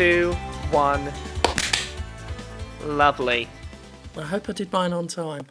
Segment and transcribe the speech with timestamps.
[0.00, 0.32] Two,
[0.70, 1.12] one.
[2.82, 3.50] Lovely.
[4.16, 5.42] I hope I did mine on time.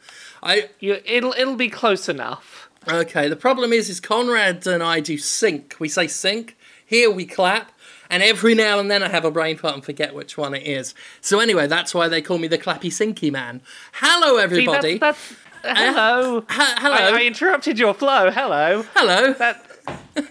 [0.42, 2.68] I You, it'll it'll be close enough.
[2.92, 3.30] okay.
[3.30, 5.76] The problem is, is Conrad and I do sync.
[5.78, 6.58] We say sync.
[6.84, 7.72] Here we clap,
[8.10, 10.66] and every now and then I have a brain fart and forget which one it
[10.66, 10.96] is.
[11.22, 13.62] So anyway, that's why they call me the Clappy Syncy Man.
[13.92, 14.98] Hello, See, everybody.
[14.98, 16.44] that's, that's hello.
[16.50, 16.96] Ha- hello.
[16.96, 18.32] I, I interrupted your flow.
[18.32, 18.84] Hello.
[18.96, 19.32] Hello.
[19.34, 19.69] That,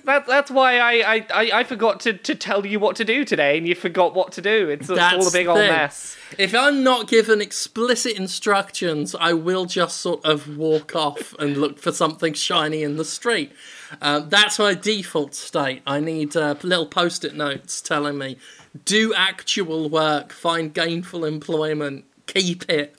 [0.04, 3.24] that that's why I, I, I, I forgot to, to tell you what to do
[3.24, 4.68] today, and you forgot what to do.
[4.68, 5.70] It's, it's all a big the old thing.
[5.70, 6.16] mess.
[6.36, 11.78] If I'm not given explicit instructions, I will just sort of walk off and look
[11.78, 13.52] for something shiny in the street.
[14.02, 15.82] Um, that's my default state.
[15.86, 18.36] I need uh, little post it notes telling me
[18.84, 22.94] do actual work, find gainful employment, keep it.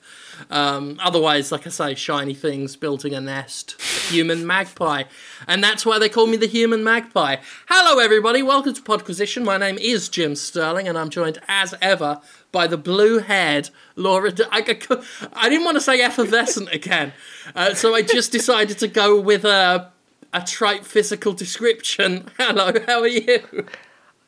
[0.48, 5.04] Um, otherwise, like I say, shiny things, building a nest, human magpie.
[5.46, 7.36] And that's why they call me the human magpie.
[7.68, 8.42] Hello, everybody.
[8.42, 9.44] Welcome to Podquisition.
[9.44, 12.20] My name is Jim Sterling, and I'm joined as ever
[12.52, 14.32] by the blue haired Laura.
[14.50, 17.12] I didn't want to say effervescent again,
[17.54, 19.90] uh, so I just decided to go with a,
[20.32, 22.30] a trite physical description.
[22.38, 23.66] Hello, how are you?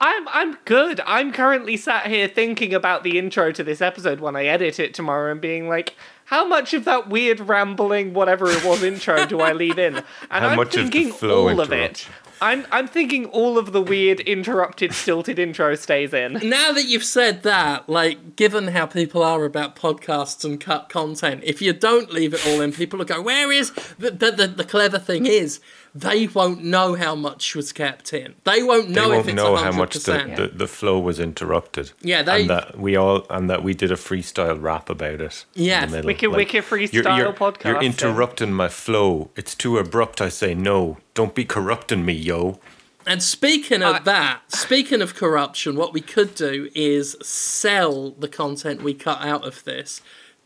[0.03, 1.00] I'm I'm good.
[1.06, 4.94] I'm currently sat here thinking about the intro to this episode when I edit it
[4.94, 5.94] tomorrow and being like,
[6.25, 9.94] how much of that weird rambling whatever it was intro do I leave in?
[10.31, 12.09] And How I'm much of thinking flow all of it.
[12.41, 16.33] I'm I'm thinking all of the weird interrupted stilted intro stays in.
[16.42, 21.42] now that you've said that, like, given how people are about podcasts and cut content,
[21.44, 24.47] if you don't leave it all in, people will go, "Where is?" The the, the,
[24.48, 25.61] the clever thing is,
[25.95, 28.35] they won't know how much was kept in.
[28.45, 30.67] They won't know They know won't if it's know hundred how much the, the, the
[30.67, 31.93] flow was interrupted.
[32.01, 35.44] Yeah, they- and that we all and that we did a freestyle rap about it.
[35.55, 35.91] Yeah, Yes.
[35.91, 36.06] the middle.
[36.06, 37.84] Wicked, wicked freestyle you're, you're, podcast, You're then.
[37.84, 39.31] interrupting my flow.
[39.37, 40.21] It's too abrupt.
[40.21, 40.99] I say no.
[41.15, 42.59] Don't be corrupting me, yo.
[43.06, 48.28] And speaking of I- that, speaking of corruption, what we could do is sell the
[48.28, 50.00] content we cut out of this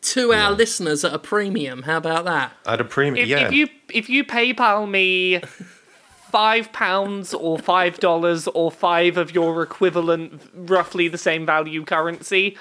[0.07, 1.83] to our listeners at a premium.
[1.83, 2.53] How about that?
[2.67, 3.47] At a premium, If, yeah.
[3.47, 5.41] if you if you PayPal me
[6.31, 12.57] five pounds or five dollars or five of your equivalent, roughly the same value currency,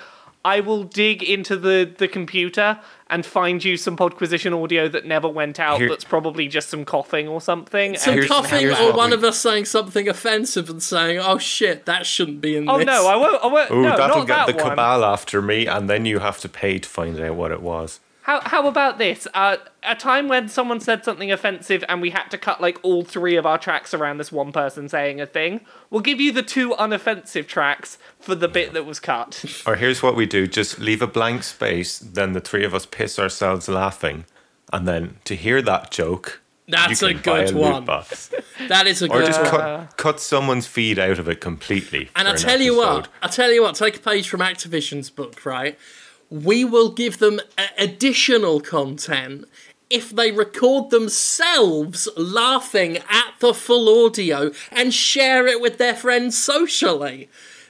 [0.45, 2.79] I will dig into the the computer
[3.09, 5.79] and find you some Podquisition audio that never went out.
[5.79, 7.97] Here- that's probably just some coughing or something.
[7.97, 11.85] Some and- coughing or one we- of us saying something offensive and saying, "Oh shit,
[11.87, 13.43] that shouldn't be in Oh this." no, I won't.
[13.43, 13.71] I won't.
[13.71, 14.69] Ooh, no, that'll not get that the one.
[14.71, 17.99] cabal after me, and then you have to pay to find out what it was.
[18.25, 19.27] How how about this?
[19.35, 23.03] Uh, a time when someone said something offensive and we had to cut like all
[23.03, 25.61] three of our tracks around this one person saying a thing.
[25.91, 29.45] We'll give you the two unoffensive tracks for the bit that was cut.
[29.67, 31.99] Or here's what we do: just leave a blank space.
[31.99, 34.25] Then the three of us piss ourselves laughing,
[34.73, 37.85] and then to hear that joke, That's you a can buy good loot one.
[37.85, 38.31] box.
[38.69, 39.23] That is a good one.
[39.23, 42.09] or just cut cut someone's feed out of it completely.
[42.15, 43.09] And for I an tell you what, episode.
[43.21, 45.77] I tell you what, take a page from Activision's book, right?
[46.43, 49.45] We will give them a- additional content
[49.89, 56.37] if they record themselves laughing at the full audio and share it with their friends
[56.37, 57.29] socially.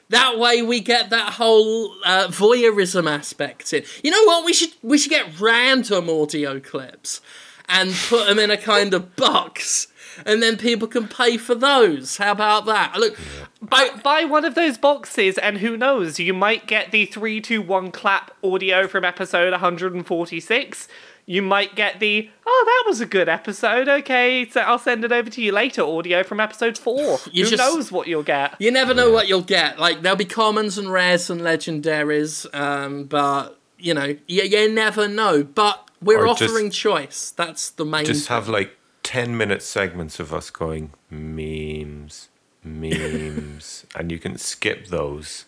[0.10, 3.84] That way, we get that whole uh, voyeurism aspect in.
[4.04, 4.46] You know what?
[4.46, 7.22] We should we should get random audio clips
[7.68, 9.88] and put them in a kind of box,
[10.26, 12.18] and then people can pay for those.
[12.18, 12.96] How about that?
[12.98, 13.18] Look,
[13.62, 17.62] buy, buy one of those boxes, and who knows, you might get the three, two,
[17.62, 20.88] one clap audio from episode 146.
[21.28, 23.90] You might get the oh that was a good episode.
[23.90, 25.82] Okay, so I'll send it over to you later.
[25.82, 27.18] Audio from episode four.
[27.32, 28.54] You who just- knows what you'll get?
[28.60, 29.80] You never know what you'll get.
[29.80, 35.08] Like there'll be commons and rares and legendaries, um, but you know, you, you never
[35.08, 35.44] know.
[35.44, 37.32] But we're Or just- offering choice.
[37.36, 38.06] That's the main.
[38.06, 38.36] just thing.
[38.36, 42.30] have like 10 minute segments of us going memes
[42.64, 45.46] memes and you can skip those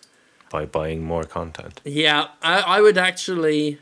[0.51, 3.79] by buying more content Yeah, I, I would actually.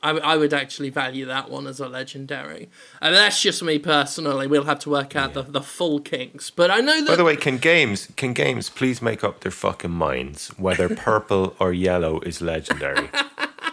[0.00, 2.68] I, I would actually value that one as a legendary.
[3.02, 4.46] And that's just me personally.
[4.46, 6.50] We'll have to work out the, the full kinks.
[6.50, 9.50] But I know that by the way can games can games please make up their
[9.50, 13.10] fucking minds whether purple or yellow is legendary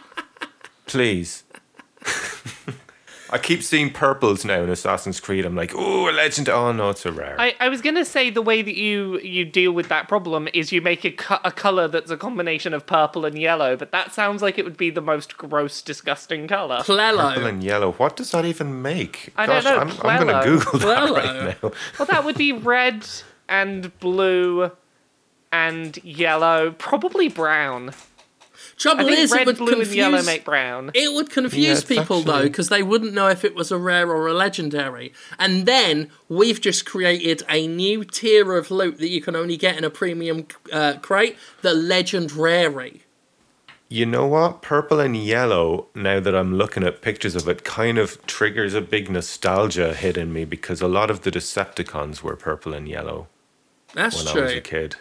[0.88, 1.44] please
[3.36, 5.44] I keep seeing purples now in Assassin's Creed.
[5.44, 6.48] I'm like, oh, a legend.
[6.48, 7.36] Oh no, it's a rare.
[7.38, 10.72] I, I was gonna say the way that you you deal with that problem is
[10.72, 14.14] you make a, co- a color that's a combination of purple and yellow, but that
[14.14, 16.78] sounds like it would be the most gross, disgusting color.
[16.78, 17.92] Purple and yellow.
[17.92, 19.34] What does that even make?
[19.36, 21.16] I don't know, I'm, I'm gonna Google that Plelo.
[21.18, 21.72] right now.
[22.00, 23.06] Well, that would be red
[23.50, 24.72] and blue
[25.52, 27.92] and yellow, probably brown.
[28.78, 29.88] Trouble I think is, it red, would blue, confuse.
[29.90, 30.92] and yellow make brown.
[30.94, 33.78] It would confuse Yeah, it's people though, because they wouldn't know if it was a
[33.78, 35.14] rare or a legendary.
[35.40, 39.78] And then we've just created a new tier of loot that you can only get
[39.78, 43.02] in a premium uh, crate, the Legend Rarey.
[43.88, 44.62] You know what?
[44.62, 48.82] Purple and yellow, now that I'm looking at pictures of it, kind of triggers a
[48.82, 53.28] big nostalgia hit in me because a lot of the Decepticons were purple and yellow
[53.94, 54.42] That's when true.
[54.42, 54.96] I was a kid.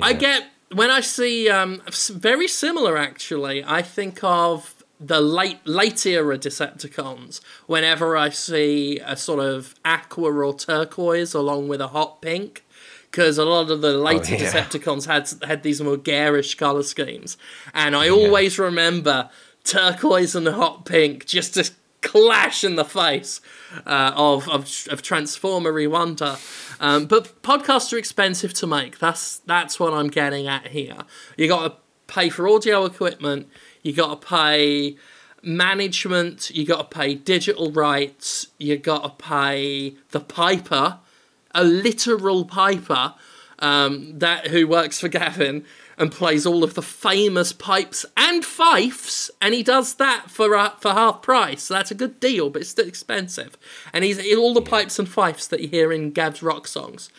[0.00, 3.64] I get when I see um, very similar actually.
[3.64, 10.30] I think of the late late era Decepticons whenever I see a sort of aqua
[10.32, 12.64] or turquoise along with a hot pink.
[13.10, 14.52] Because a lot of the later Oh, yeah.
[14.52, 17.36] Decepticons had had these more garish color schemes,
[17.74, 19.30] and I always remember
[19.64, 21.68] turquoise and hot pink just to
[22.02, 23.40] clash in the face
[23.86, 26.36] uh, of, of of Transformery wonder.
[26.80, 28.98] Um, but podcasts are expensive to make.
[28.98, 30.98] That's that's what I'm getting at here.
[31.36, 31.76] You got to
[32.12, 33.48] pay for audio equipment.
[33.82, 34.96] You got to pay
[35.42, 36.50] management.
[36.50, 38.48] You got to pay digital rights.
[38.58, 40.98] You got to pay the piper,
[41.54, 43.14] a literal piper,
[43.58, 45.64] um, that who works for Gavin
[46.00, 50.70] and plays all of the famous pipes and fifes, and he does that for uh,
[50.70, 51.64] for half price.
[51.64, 53.58] So that's a good deal, but it's still expensive.
[53.92, 57.10] And he's all the pipes and fifes that you hear in Gav's rock songs,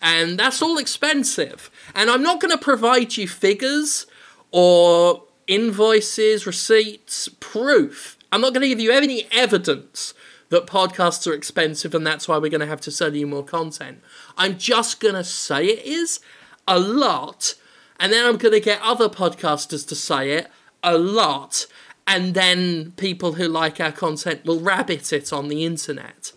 [0.00, 1.70] and that's all expensive.
[1.94, 4.06] And I'm not going to provide you figures
[4.52, 8.16] or invoices, receipts, proof.
[8.30, 10.14] I'm not going to give you any evidence
[10.50, 13.44] that podcasts are expensive and that's why we're going to have to sell you more
[13.44, 14.00] content.
[14.36, 16.20] I'm just going to say it is
[16.66, 17.54] a lot,
[17.98, 20.48] and then I'm going to get other podcasters to say it
[20.82, 21.66] a lot,
[22.06, 26.32] and then people who like our content will rabbit it on the internet.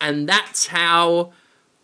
[0.00, 1.32] And that's how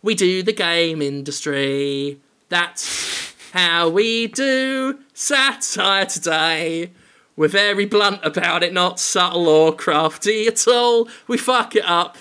[0.01, 2.19] we do the game industry.
[2.49, 6.91] That's how we do satire today.
[7.35, 11.07] We're very blunt about it, not subtle or crafty at all.
[11.27, 12.17] We fuck it up.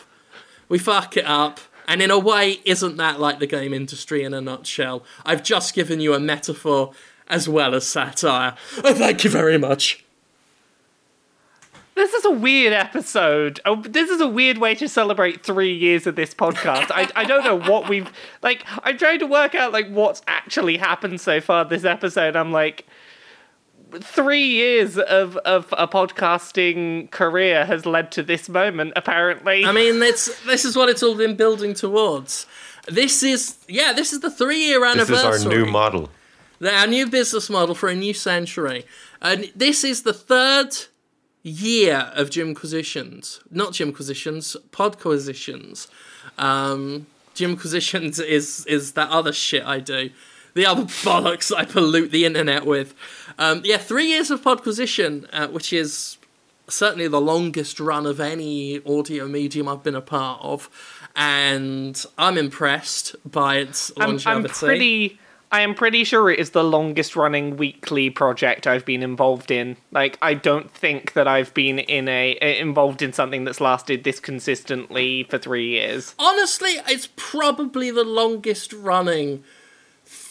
[0.68, 1.60] We fuck it up.
[1.90, 5.02] And in a way, isn't that like the game industry in a nutshell?
[5.26, 6.92] I've just given you a metaphor
[7.26, 8.54] as well as satire.
[8.84, 10.04] Oh, thank you very much.
[11.96, 13.58] This is a weird episode.
[13.64, 16.92] Oh, this is a weird way to celebrate three years of this podcast.
[16.92, 18.64] I, I don't know what we've like.
[18.84, 22.36] I'm trying to work out like what's actually happened so far this episode.
[22.36, 22.86] I'm like,
[24.00, 28.92] three years of of a podcasting career has led to this moment.
[28.96, 32.46] Apparently, I mean, it's, this is what it's all been building towards.
[32.86, 35.30] This is, yeah, this is the three year anniversary.
[35.32, 36.10] This is our new model.
[36.64, 38.84] our new business model for a new century.
[39.20, 40.76] And this is the third
[41.42, 43.40] year of Jimquisitions.
[43.50, 45.88] Not Jimquisitions, Podquisitions.
[46.38, 50.10] Um, Jimquisitions is, is that other shit I do.
[50.54, 52.94] The other bollocks I pollute the internet with.
[53.38, 56.18] Um, yeah, three years of Podquisition, uh, which is
[56.68, 60.68] certainly the longest run of any audio medium I've been a part of.
[61.16, 64.30] And I'm impressed by its I'm, longevity.
[64.30, 65.18] I'm pretty.
[65.52, 69.76] I am pretty sure it is the longest running weekly project I've been involved in.
[69.90, 74.20] Like, I don't think that I've been in a involved in something that's lasted this
[74.20, 76.14] consistently for three years.
[76.20, 79.42] honestly, it's probably the longest running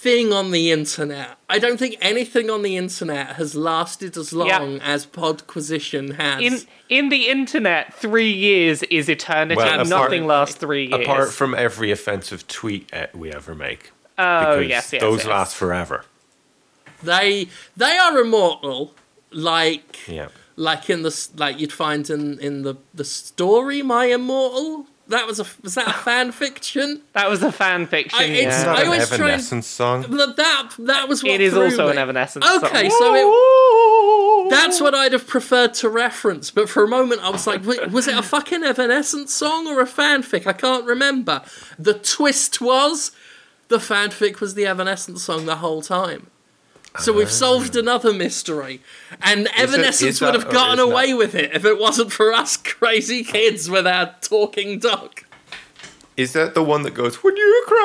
[0.01, 1.37] thing on the internet.
[1.49, 4.93] I don't think anything on the internet has lasted as long Yeah.
[4.93, 6.41] as Podquisition has.
[6.41, 9.57] In in the internet, three years is eternity.
[9.57, 11.05] Well, apart- Nothing lasts three years.
[11.05, 13.91] Apart from every offensive tweet uh, we ever make.
[14.17, 15.27] oh because yes, yes, those yes.
[15.27, 16.05] last forever.
[17.03, 18.93] they they are immortal,
[19.31, 20.29] like Yeah.
[20.55, 24.87] like in the like you'd find in in the the story My Immortal.
[25.09, 27.01] That was a was that a fan fiction?
[27.13, 28.19] That was a fan fiction.
[28.19, 28.49] I- it's- yeah.
[28.59, 30.01] Is that an always try and- Evanescence song?
[30.03, 31.91] That that, that was what It is also me.
[31.93, 32.45] an Evanescence.
[32.45, 32.99] Okay, song.
[32.99, 37.45] so it That's what I'd have preferred to reference, but for a moment I was
[37.47, 40.45] like, wait, was it a fucking Evanescence song or a fanfic?
[40.47, 41.41] I can't remember.
[41.77, 43.11] The twist was
[43.67, 46.27] the fanfic was the Evanescence song the whole time.
[46.99, 48.81] So we've solved another mystery.
[49.21, 52.33] And Evanescence is would have or gotten is away with it if it wasn't for
[52.33, 55.21] us crazy kids with our talking dog.
[56.17, 57.75] Is that the one that goes, When you cry,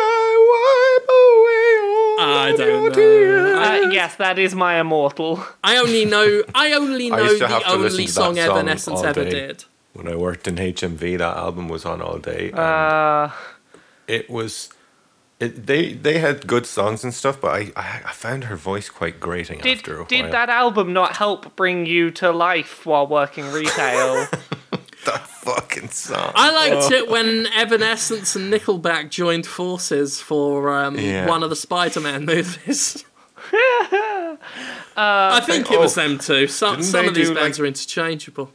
[0.00, 2.94] I wipe away all I of don't your know.
[2.94, 3.56] tears.
[3.86, 5.44] Uh, yes, that is my immortal.
[5.62, 8.12] I only know I only I know used to have the to listen only to
[8.12, 9.30] that song song Evanescence all ever day.
[9.30, 9.64] did.
[9.92, 12.50] When I worked in HMV, that album was on all day.
[12.50, 13.30] And Uh,
[14.08, 14.70] it was.
[15.40, 18.88] It, they they had good songs and stuff, but I, I I found her voice
[18.88, 20.30] quite grating did after a did while.
[20.32, 24.26] that album not help bring you to life while working retail?
[25.04, 26.32] that fucking song?
[26.34, 31.26] I liked it when Evanescence and Nickelback joined forces for um, Yeah.
[31.26, 33.04] one of the Spider-Man movies.
[34.96, 36.46] I think it was oh, them too.
[36.46, 38.50] Some, some of these bands like- are interchangeable.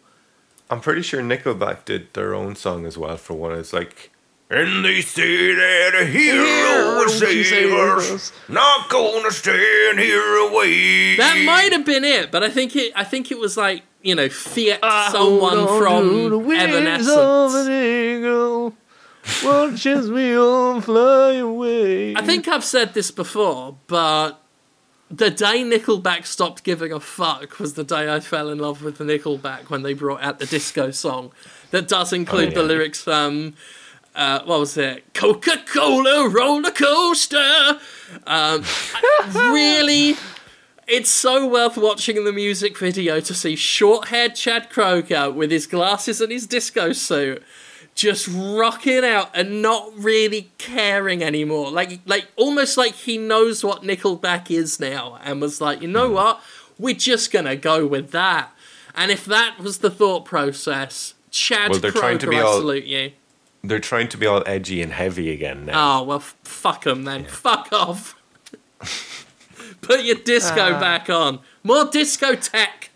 [0.71, 3.57] I'm pretty sure Nickelback did their own song as well for one.
[3.57, 4.11] It's like,
[4.49, 11.17] and they say that a hero will save us, not gonna stand here away.
[11.17, 12.91] That might have been it, but I think it.
[12.95, 16.37] I think it was like you know, fiat I someone hold on from to the
[16.37, 17.67] wings of Evanescence.
[17.67, 18.73] an eagle,
[19.43, 22.15] watches me all fly away.
[22.15, 24.41] I think I've said this before, but
[25.11, 28.97] the day Nickelback stopped giving a fuck was the day I fell in love with
[28.97, 31.31] the Nickelback when they brought out the disco song
[31.71, 32.67] that does include the yeah.
[32.67, 33.07] lyrics.
[33.07, 33.55] Um,
[34.19, 35.13] uh, what was it?
[35.13, 37.79] Coca Cola roller coaster.
[38.27, 38.63] Um,
[39.33, 40.15] really,
[40.87, 46.19] it's so worth watching the music video to see short-haired Chad Kroeger with his glasses
[46.19, 47.41] and his disco suit
[47.95, 51.71] just rocking out and not really caring anymore.
[51.71, 56.09] Like like almost like he knows what Nickelback is now and was like, you know
[56.09, 56.41] what?
[56.77, 58.51] We're just gonna go with that.
[58.95, 62.41] And if that was the thought process, Chad Well, they're Kroeger, trying to be I
[62.41, 63.11] all- you.
[63.63, 65.99] They're trying to be all edgy and heavy again now.
[65.99, 67.25] Oh well, f- fuck them then.
[67.25, 68.15] Fuck off.
[69.81, 70.79] Put your disco Ah.
[70.79, 71.39] back on.
[71.63, 72.89] More disco tech.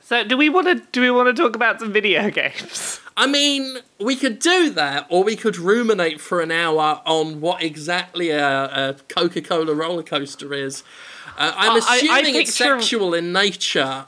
[0.00, 3.00] So, do we want to do we want to talk about some video games?
[3.16, 7.62] I mean, we could do that, or we could ruminate for an hour on what
[7.62, 10.82] exactly a, a Coca Cola roller coaster is.
[11.38, 14.04] Uh, I'm Uh, I- I assuming it's sexual in nature.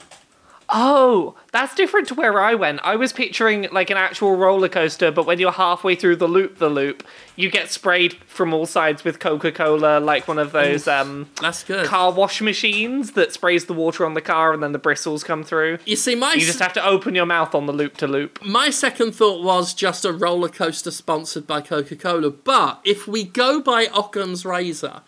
[0.69, 2.81] Oh, that's different to where I went.
[2.83, 6.57] I was picturing like an actual roller coaster, but when you're halfway through the loop,
[6.57, 7.07] the loop,
[7.37, 11.63] you get sprayed from all sides with Coca Cola, like one of those um, That's
[11.63, 11.85] good.
[11.85, 15.43] car wash machines that sprays the water on the car, and then the bristles come
[15.43, 15.79] through.
[15.85, 18.43] you see, my You just have to open your mouth on the loop to loop.
[18.43, 22.29] my second thought was just a roller coaster sponsored by Coca Cola.
[22.29, 25.01] But if we go by Occam's razor,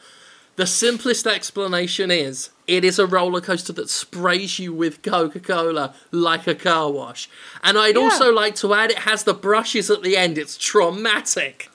[0.59, 5.93] the simplest explanation is it is a roller coaster that sprays you with Coca Cola
[6.11, 7.29] like a car wash.
[7.63, 8.01] And I'd Yeah.
[8.01, 10.37] also like to add it has the brushes at the end.
[10.37, 11.69] It's traumatic.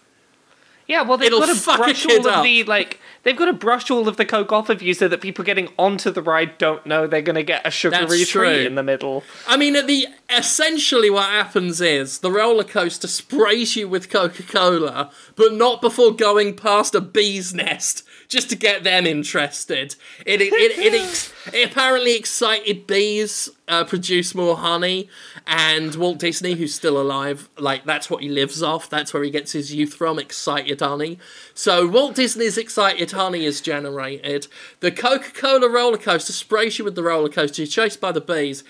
[0.86, 2.44] Yeah, well, they've It'll got to brush all of up.
[2.44, 3.00] the like.
[3.22, 5.70] They've got to brush all of the coke off of you so that people getting
[5.78, 8.44] onto the ride don't know they're going to get a sugary That's true.
[8.52, 9.24] treat in the middle.
[9.48, 14.42] I mean, at the essentially what happens is the roller coaster sprays you with Coca
[14.42, 19.97] Cola, but not before going past a bee's nest, just to get them interested.
[20.25, 25.09] It it it, it, ex- it apparently excited bees uh, produce more honey,
[25.47, 28.88] and Walt Disney, who's still alive, like that's what he lives off.
[28.90, 30.19] That's where he gets his youth from.
[30.19, 31.19] Excited honey.
[31.54, 34.49] So Walt Disney's excited honey is generated.
[34.81, 37.62] The Coca Cola roller coaster sprays you with the roller coaster.
[37.62, 38.64] You're chased by the bees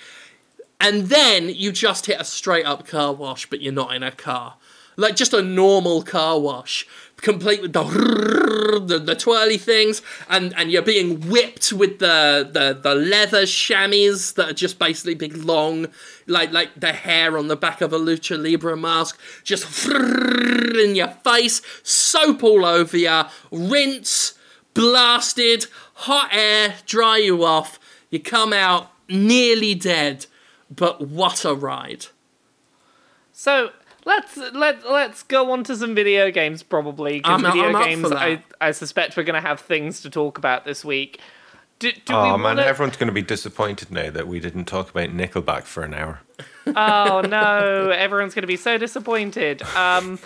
[0.81, 4.13] and then you just hit a straight up car wash, but you're not in a
[4.13, 4.57] car.
[4.97, 7.85] Like just a normal car wash, complete with the
[8.79, 14.33] the, the twirly things, and, and you're being whipped with the, the, the leather chamois
[14.37, 15.89] that are just basically big long,
[16.27, 21.09] like like the hair on the back of a lucha libre mask, just in your
[21.09, 24.35] face, soap all over you, rinse,
[24.75, 27.79] blasted, hot air, dry you off.
[28.11, 30.27] You come out nearly dead,
[30.71, 32.07] but what a ride!
[33.33, 33.71] So
[34.05, 37.83] let's let let's go on to some video games probably because I'm- video I'm up
[37.83, 38.19] for games that.
[38.19, 41.21] I I suspect we're gonna have things to talk about this week.
[41.81, 42.63] Do, do oh we man, wanna...
[42.63, 46.21] everyone's going to be disappointed now that we didn't talk about Nickelback for an hour.
[46.69, 49.61] Oh no, everyone's gonna be so disappointed.
[49.75, 50.21] Um,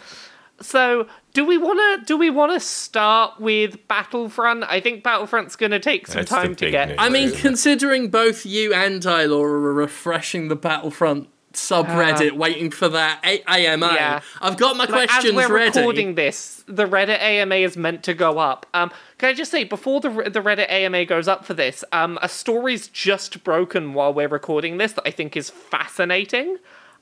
[0.60, 4.64] so do we wanna do we wanna start with Battlefront?
[4.68, 6.88] I think Battlefront's gonna take some That's time to get.
[6.88, 6.96] news.
[7.00, 7.40] I mean, Isn't it?
[7.42, 13.42] considering both you and I, Laura, are refreshing the Battlefront subreddit, waiting for that A-
[13.50, 14.20] AMA, Yeah.
[14.40, 15.78] I've got my Like, questions as we're ready.
[15.78, 18.66] recording this, the Reddit AMA is meant to go up.
[18.74, 22.18] Um, can I just say before the the Reddit AMA goes up for this, um,
[22.22, 26.58] a story's just broken while we're recording this that I think is fascinating.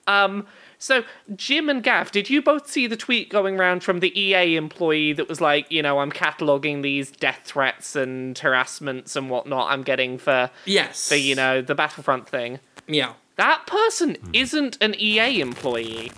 [0.07, 0.47] Um,
[0.79, 1.03] so
[1.35, 5.13] Jim and Gav, did you both see the tweet going around from the EA employee
[5.15, 9.83] that was like, you know, I'm cataloging these death threats and harassments and whatnot I'm
[9.83, 11.09] getting for Yes.
[11.09, 12.61] for you know the Battlefront thing?
[12.87, 13.15] Yeah.
[13.37, 14.31] That person hmm.
[14.33, 16.13] isn't an EA employee.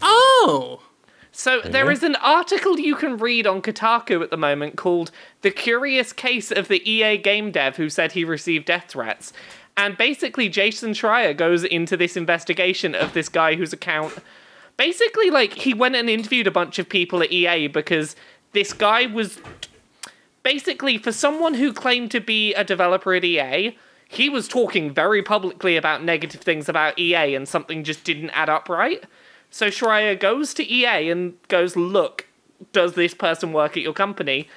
[0.00, 0.82] Oh.
[1.32, 5.10] So there is an article you can read on Kotaku at the moment called
[5.42, 9.32] "The Curious Case of the EA Game Dev Who Said He Received Death Threats,"
[9.76, 14.18] and basically Jason Schreier goes into this investigation of this guy whose account,
[14.76, 18.16] basically like he went and interviewed a bunch of people at EA because
[18.52, 19.38] this guy was
[20.42, 23.76] basically for someone who claimed to be a developer at EA.
[24.12, 28.48] He was talking very publicly about negative things about EA, and something just didn't add
[28.48, 29.04] up right.
[29.50, 32.26] So Schreier goes to EA and goes, Look,
[32.72, 34.48] does this person work at your company?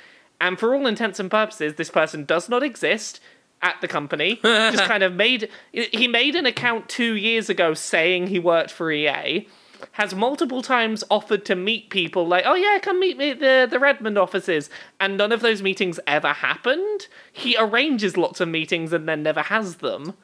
[0.42, 3.20] And for all intents and purposes, this person does not exist.
[3.62, 4.36] at the company.
[4.44, 8.92] just kind of made he made an account two years ago saying he worked for
[8.92, 9.48] EA.
[9.94, 13.68] Has multiple times offered to meet people like, oh yeah, come meet me at the,
[13.70, 14.70] the Redmond offices.
[15.00, 17.08] And none of those meetings ever happened.
[17.32, 20.16] He arranges lots of meetings and then never has them.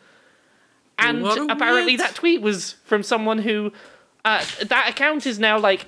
[0.97, 3.71] And apparently weird- that tweet was from someone who
[4.25, 5.85] uh, that account is now like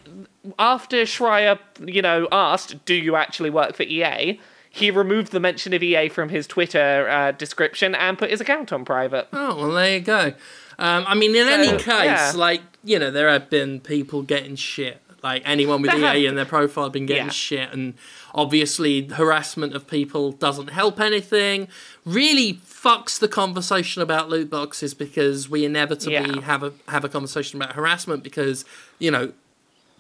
[0.58, 5.74] after Schreier, you know, asked, "Do you actually work for EA?" He removed the mention
[5.74, 9.28] of EA from his Twitter uh, description and put his account on private.
[9.34, 10.34] Oh well, there you go.
[10.80, 12.32] Um, I mean, in any case, yeah.
[12.36, 15.02] like you know, there have been people getting shit.
[15.24, 17.32] Like anyone with EA in their profile been getting Yeah.
[17.32, 17.94] shit, and
[18.34, 21.68] obviously harassment of people doesn't help anything.
[22.06, 26.42] Really fucks the conversation about loot boxes because we inevitably Yeah.
[26.42, 28.66] have a have a conversation about harassment because
[28.98, 29.34] you know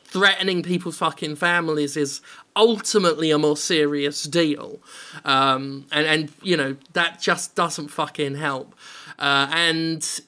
[0.05, 2.19] threatening people's fucking families is
[2.55, 4.77] ultimately a more serious deal.
[5.23, 8.75] Um, and, and, you know, that just doesn't fucking help.
[9.17, 10.19] Uh, and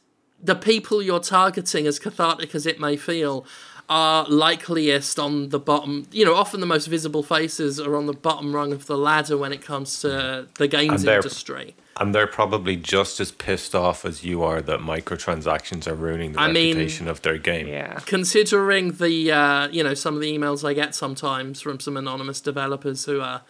[0.44, 3.46] the people you're targeting, as cathartic as it may feel,
[3.90, 6.08] are likeliest on the bottom.
[6.12, 9.38] You know, often the most visible faces are on the bottom rung of the ladder
[9.38, 11.76] when it comes to the games And industry.
[11.98, 16.40] And they're probably just as pissed off as you are that microtransactions are ruining the
[16.40, 17.68] I mean- reputation of their game.
[17.68, 18.00] Yeah.
[18.06, 22.42] considering the uh, you know some of the emails I get sometimes from some anonymous
[22.42, 23.42] developers who are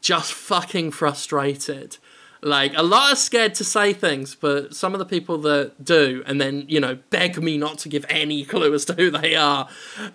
[0.00, 1.96] just fucking frustrated.
[2.44, 6.24] Like a lot are scared to say things, but some of the people that do,
[6.26, 9.36] and then you know beg me not to give any clue as to who they
[9.36, 9.68] are,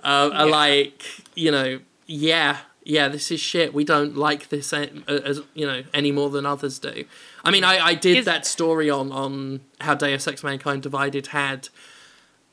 [0.04, 1.04] uh, are like
[1.36, 3.74] you know yeah yeah this is shit.
[3.74, 7.06] We don't like this as you know any more than others do.
[7.46, 11.28] I mean I, I did Is- that story on on how Deus Ex Mankind Divided
[11.28, 11.70] had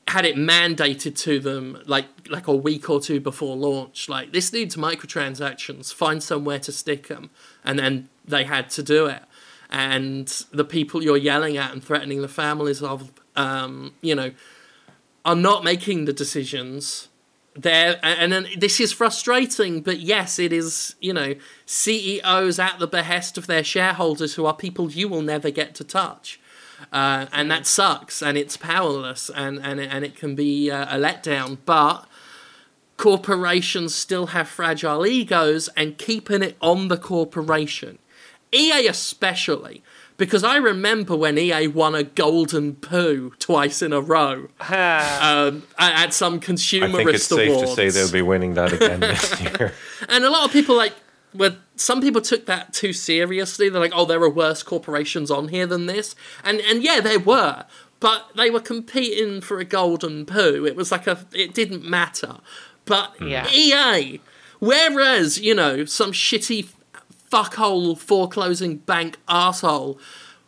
[0.07, 4.53] had it mandated to them like like a week or two before launch like this
[4.53, 7.31] needs microtransactions find somewhere to stick them
[7.65, 9.23] and then they had to do it
[9.75, 14.31] and the people you're yelling at and threatening the families of um, you know
[15.25, 17.09] are not making the decisions.
[17.57, 21.35] There and then this is frustrating but yes it is you know
[21.67, 25.85] ceos at the behest of their shareholders who are people you will never get to
[25.85, 26.41] touch.
[26.93, 30.97] Uh, and that sucks and it's powerless and and it, and it can be uh,
[30.97, 32.07] a letdown but
[32.97, 37.99] corporations still have fragile egos and keeping it on the corporation
[38.55, 39.83] EA especially
[40.17, 46.05] because I remember when EA won a golden poo twice in a row um, at,
[46.05, 49.73] at some I think it's safe to say they'll be winning that again this year.
[50.09, 50.95] And a lot of people like
[51.35, 53.69] well, some people took that too seriously.
[53.69, 56.15] They're like, "Oh, there are worse corporations on here than this,"
[56.45, 57.65] and and yeah, there were,
[57.99, 60.65] but they were competing for a golden poo.
[60.65, 62.37] It was like a, it didn't matter.
[62.85, 63.51] But Yeah.
[63.51, 64.21] EA,
[64.61, 66.69] whereas you know some shitty
[67.35, 69.99] fuckhole foreclosing bank asshole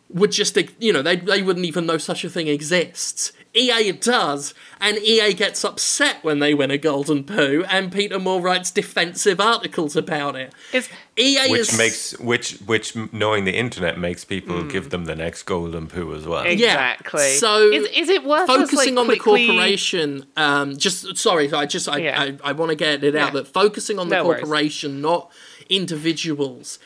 [0.09, 3.33] would just you know they they wouldn't even know such a thing exists.
[3.53, 8.39] EA does, and EA gets upset when they win a golden poo, and Peter Moore
[8.39, 10.53] writes defensive articles about it.
[10.71, 15.15] It's EA which is makes which which knowing the internet makes people give them the
[15.15, 16.43] next golden poo as well.
[16.43, 16.73] Ex- yeah.
[16.93, 17.31] Exactly.
[17.31, 20.25] So Is- is it worth us, focusing like, on quickly- the corporation?
[20.37, 22.21] Um, just sorry, I just I Yeah.
[22.21, 23.41] I, I want to get it out Yeah.
[23.41, 24.41] that focusing on the No worries.
[24.43, 25.31] corporation, not
[25.69, 26.79] individuals,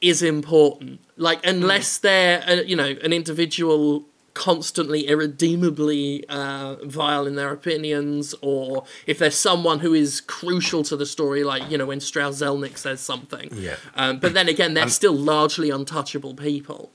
[0.00, 1.00] is important.
[1.16, 2.02] Like unless Hmm.
[2.06, 9.18] they're uh, you know an individual constantly irredeemably uh, vile in their opinions or if
[9.18, 13.00] there's someone who is crucial to the story like you know when Strauss Zelnick says
[13.02, 13.76] something Yeah.
[13.94, 16.90] um, but then again they're still largely untouchable people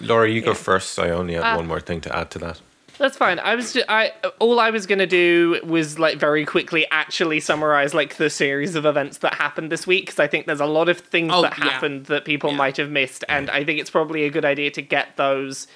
[0.00, 0.54] Laura, you go Yeah.
[0.54, 0.98] first.
[0.98, 2.60] I only have Uh, one more thing to add to that.
[2.98, 3.38] That's fine.
[3.38, 7.92] I was ju- I all I was gonna do was like very quickly actually summarize
[7.92, 10.88] like the series of events that happened this week because I think there's a lot
[10.88, 11.64] of things Oh, that yeah.
[11.64, 12.56] happened that people Yeah.
[12.56, 15.66] might have missed, and I think it's probably a good idea to get those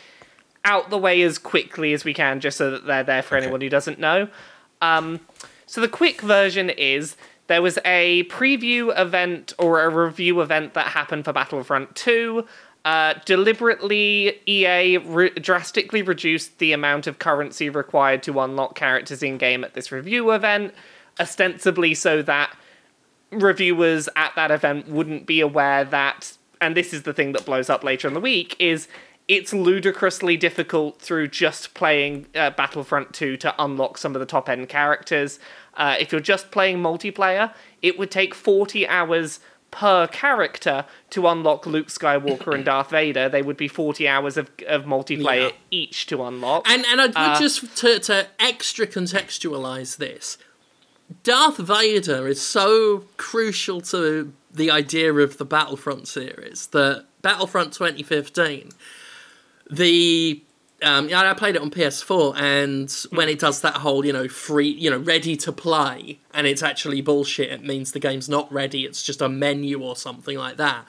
[0.65, 3.45] out the way as quickly as we can, just so that they're there for Okay.
[3.45, 4.29] anyone who doesn't know.
[4.83, 5.21] Um,
[5.67, 7.17] so the quick version is
[7.49, 12.47] there was a preview event or a review event that happened for Battlefront 2.
[12.85, 19.37] Uh, deliberately, EA re- drastically reduced the amount of currency required to unlock characters in
[19.37, 20.73] game at this review event,
[21.19, 22.57] ostensibly so that
[23.31, 27.71] reviewers at that event wouldn't be aware that and this is the thing that blows
[27.71, 28.89] up later in the week is
[29.29, 34.49] it's ludicrously difficult through just playing uh, Battlefront 2 to unlock some of the top
[34.49, 35.39] end characters.
[35.75, 39.39] Uh, if you're just playing multiplayer, it would take 40 hours
[39.71, 43.29] per character to unlock Luke Skywalker and Darth Vader.
[43.29, 45.57] They would be 40 hours of, of multiplayer Yeah.
[45.71, 46.69] each to unlock.
[46.69, 50.39] And and I would Uh, just to to extra contextualize this,
[51.23, 58.71] Darth Vader is so crucial to the idea of the Battlefront series that Battlefront 2015,
[59.71, 60.43] the
[60.83, 64.29] um, yeah, I played it on PS4, and when it does that whole, you know,
[64.29, 68.51] free, you know, ready to play, and it's actually bullshit, it means the game's not
[68.53, 70.85] ready, it's just a menu or something like that.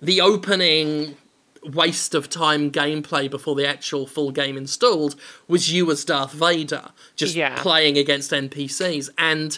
[0.00, 1.16] The opening
[1.64, 5.14] waste of time gameplay before the actual full game installed
[5.46, 7.60] was you as Darth Vader, just Yeah.
[7.62, 9.10] playing against NPCs.
[9.16, 9.56] And,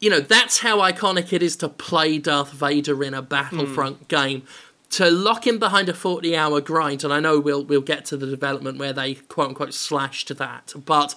[0.00, 4.44] you know, that's how iconic it is to play Darth Vader in a Battlefront game.
[4.90, 8.16] To lock him behind a 40 hour grind, and I know we'll, we'll get to
[8.16, 11.14] the development where they quote unquote slashed that, but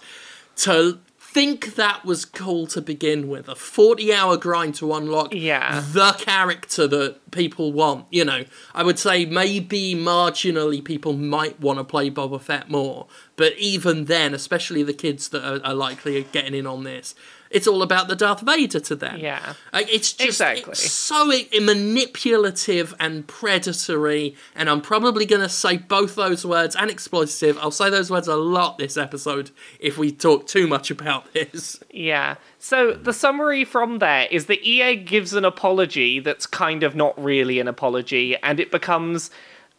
[0.58, 5.84] to think that was cool to begin with a 40 hour grind to unlock Yeah.
[5.92, 8.06] the character that people want.
[8.12, 13.08] You know, I would say maybe marginally people might want to play Boba Fett more,
[13.36, 17.16] but even then, especially the kids that are, are likely getting in on this,
[17.54, 19.20] it's all about the Darth Vader to them.
[19.20, 19.54] Yeah.
[19.72, 20.72] Like, it's just Exactly.
[20.72, 26.90] it's so manipulative and predatory, and I'm probably going to say both those words and
[26.90, 27.58] exploitative.
[27.60, 31.82] I'll say those words a lot this episode if we talk too much about this.
[31.92, 32.36] Yeah.
[32.60, 37.22] So the summary from there is that EA gives an apology that's kind of not
[37.22, 39.30] really an apology, and it becomes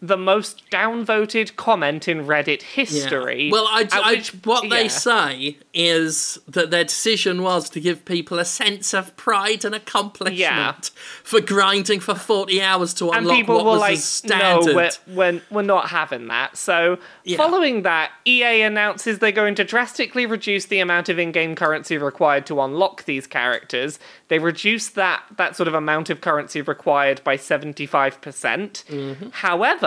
[0.02, 3.48] the most downvoted comment in Reddit history.
[3.50, 8.38] Well, I, I- which- what they say is that their decision was to give people
[8.38, 10.74] a sense of pride and accomplishment Yeah.
[11.22, 14.66] for grinding for 40 hours to unlock and people what were was like, standard.
[14.66, 14.90] "No, we're,
[15.32, 17.38] we're we're not having that." So, Yeah.
[17.38, 22.44] following that, EA announces they're going to drastically reduce the amount of in-game currency required
[22.46, 23.98] to unlock these characters.
[24.28, 28.84] They reduce that that sort of amount of currency required by seventy-five percent.
[28.90, 29.28] Mm-hmm.
[29.32, 29.83] However,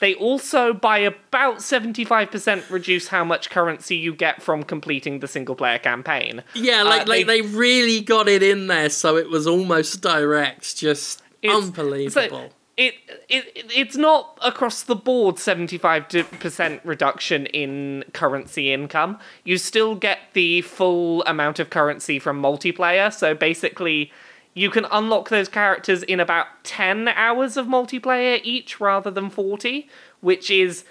[0.00, 5.28] they also by about seventy-five percent reduce how much currency you get from completing the
[5.28, 6.42] single-player campaign.
[6.54, 10.00] yeah, like, uh, like they- they really got it in there so it was almost
[10.00, 10.76] direct.
[10.76, 12.28] Just unbelievable.
[12.30, 12.94] so it,
[13.28, 19.18] it it's not across the board 75% reduction in currency income.
[19.44, 23.12] You still get the full amount of currency from multiplayer.
[23.12, 24.12] So basically,
[24.58, 29.88] you can unlock those characters in about 10 hours of multiplayer each rather than 40,
[30.20, 30.84] which is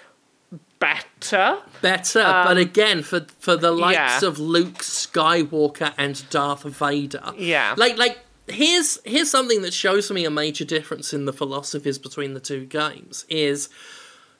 [0.78, 1.58] better.
[1.82, 4.28] Better, but again, for for the likes Um, yeah.
[4.28, 7.32] of Luke Skywalker and Darth Vader.
[7.36, 7.74] Yeah.
[7.76, 12.34] Like like here's here's something that shows me a major difference in the philosophies between
[12.34, 13.68] the two games is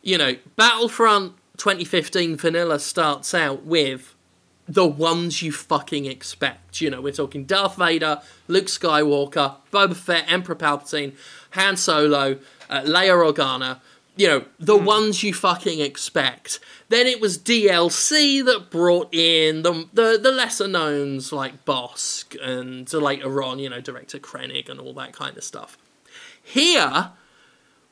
[0.00, 4.14] you know, Battlefront 2015 vanilla starts out with
[4.68, 6.80] the ones you fucking expect.
[6.80, 11.14] You know, we're talking Darth Vader, Luke Skywalker, Boba Fett, Emperor Palpatine,
[11.52, 13.80] Han Solo, uh, Leia Organa.
[14.16, 16.58] You know, the ones you fucking expect.
[16.88, 22.92] Then it was DLC that brought in the the, the lesser knowns like Bossk and
[22.92, 25.78] later on, you know, director Krennic and all that kind of stuff.
[26.42, 27.12] Here,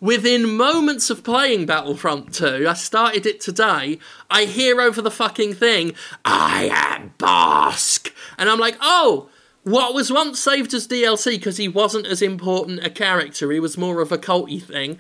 [0.01, 3.99] Within moments of playing Battlefront 2, I started it today,
[4.31, 8.13] I hear over the fucking thing, I am Bossk!
[8.37, 9.31] And I'm like, oh,
[9.63, 13.79] what was once saved as DLC because he wasn't as important a character, he was
[13.79, 14.99] more of a culty thing.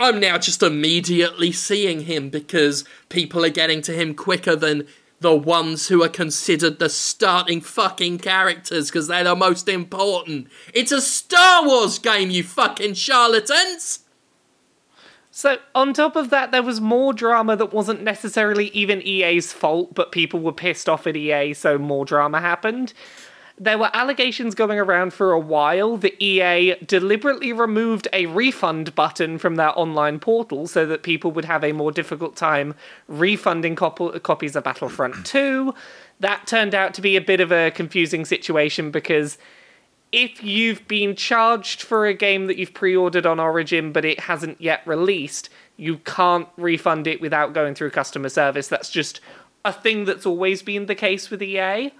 [0.00, 4.88] I'm now just immediately seeing him because people are getting to him quicker than
[5.20, 10.48] the ones who are considered the starting fucking characters because they're the most important.
[10.74, 14.00] It's a Star Wars game, you fucking charlatans!
[15.38, 19.94] So, on top of that, there was more drama that wasn't necessarily even EA's fault,
[19.94, 22.92] but people were pissed off at EA, so more drama happened.
[23.56, 29.38] There were allegations going around for a while that EA deliberately removed a refund button
[29.38, 32.74] from their online portal so that people would have a more difficult time
[33.06, 35.72] refunding cop- copies of Battlefront 2.
[36.18, 39.38] That turned out to be a bit of a confusing situation because
[40.12, 44.60] if you've been charged for a game that you've pre-ordered on Origin but it hasn't
[44.60, 48.68] yet released, you can't refund it without going through customer service.
[48.68, 49.20] That's just
[49.64, 51.92] a thing that's always been the case with EA.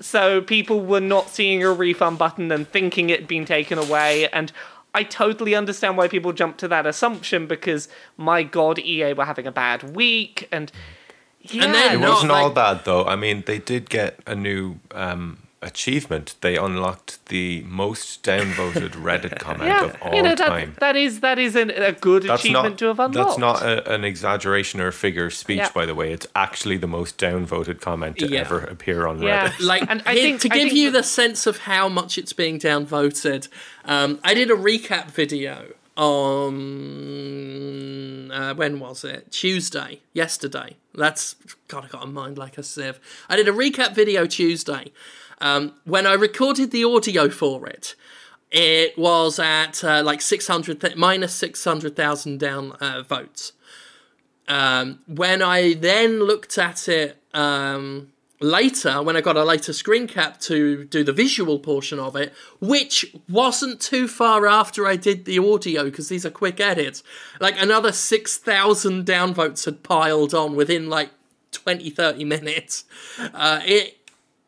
[0.00, 4.28] So people were not seeing a refund button and thinking it had been taken away
[4.30, 4.50] and
[4.94, 9.46] I totally understand why people jump to that assumption because my god EA were having
[9.46, 10.70] a bad week and
[11.40, 13.04] yeah, then It wasn't like- all bad though.
[13.04, 16.34] I mean, they did get a new um, achievement.
[16.40, 20.70] They unlocked the most downvoted Reddit comment yeah, of all you know time.
[20.74, 23.14] that that is that is an, a good That's achievement not to have unlocked.
[23.28, 25.70] that's not a, an exaggeration or figure of speech, Yeah.
[25.72, 26.12] by the way.
[26.12, 28.40] It's actually the most downvoted comment to Yeah.
[28.40, 29.48] ever appear on Yeah.
[29.48, 29.66] Reddit.
[29.72, 32.58] like And I think- to give think you the sense of how much it's being
[32.58, 33.48] downvoted
[33.84, 36.62] um, i did a recap video on
[38.32, 41.36] uh, when was it tuesday yesterday that's
[41.68, 42.98] god i got a mind like a sieve
[43.28, 44.90] i did a recap video tuesday
[45.42, 47.94] um, when i recorded the audio for it
[48.52, 53.52] it was at uh, like 600 th- minus 600,000 down uh, votes.
[54.46, 60.06] Um, when I then looked at it um, later, when I got a later screen
[60.06, 65.24] cap to do the visual portion of it, which wasn't too far after I did
[65.24, 67.02] the audio because these are quick edits,
[67.40, 71.08] like another 6,000 downvotes had piled on within like
[71.52, 72.84] 20, 30 minutes.
[73.32, 74.01] Uh, it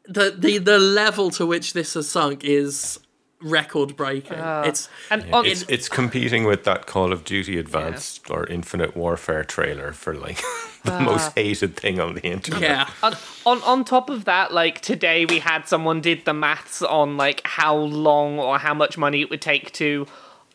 [0.06, 2.98] the, the the level to which this has sunk is
[3.40, 4.38] record breaking.
[4.38, 4.62] Ah.
[4.62, 9.44] it's And on, It's it's competing with that Call of Duty Advanced or Infinite Warfare
[9.44, 10.38] trailer for like
[10.84, 11.00] the ah.
[11.00, 12.62] most hated thing on the internet.
[12.62, 12.88] yeah.
[13.02, 13.14] on,
[13.46, 17.42] on on top of that, like today we had someone did the maths on like
[17.44, 20.06] how long or how much money it would take to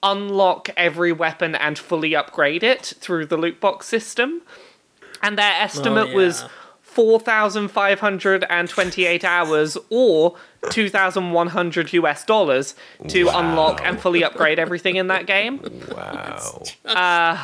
[0.02, 4.42] unlock every weapon and fully upgrade it through the loot box system.
[5.22, 6.48] And their oh, estimate was yeah.
[7.00, 10.36] 4,528 hours or
[10.70, 12.76] 2,100 US dollars
[13.08, 13.40] to Wow.
[13.40, 15.60] unlock and fully upgrade everything in that game.
[15.96, 16.62] Wow.
[16.86, 17.38] Uh,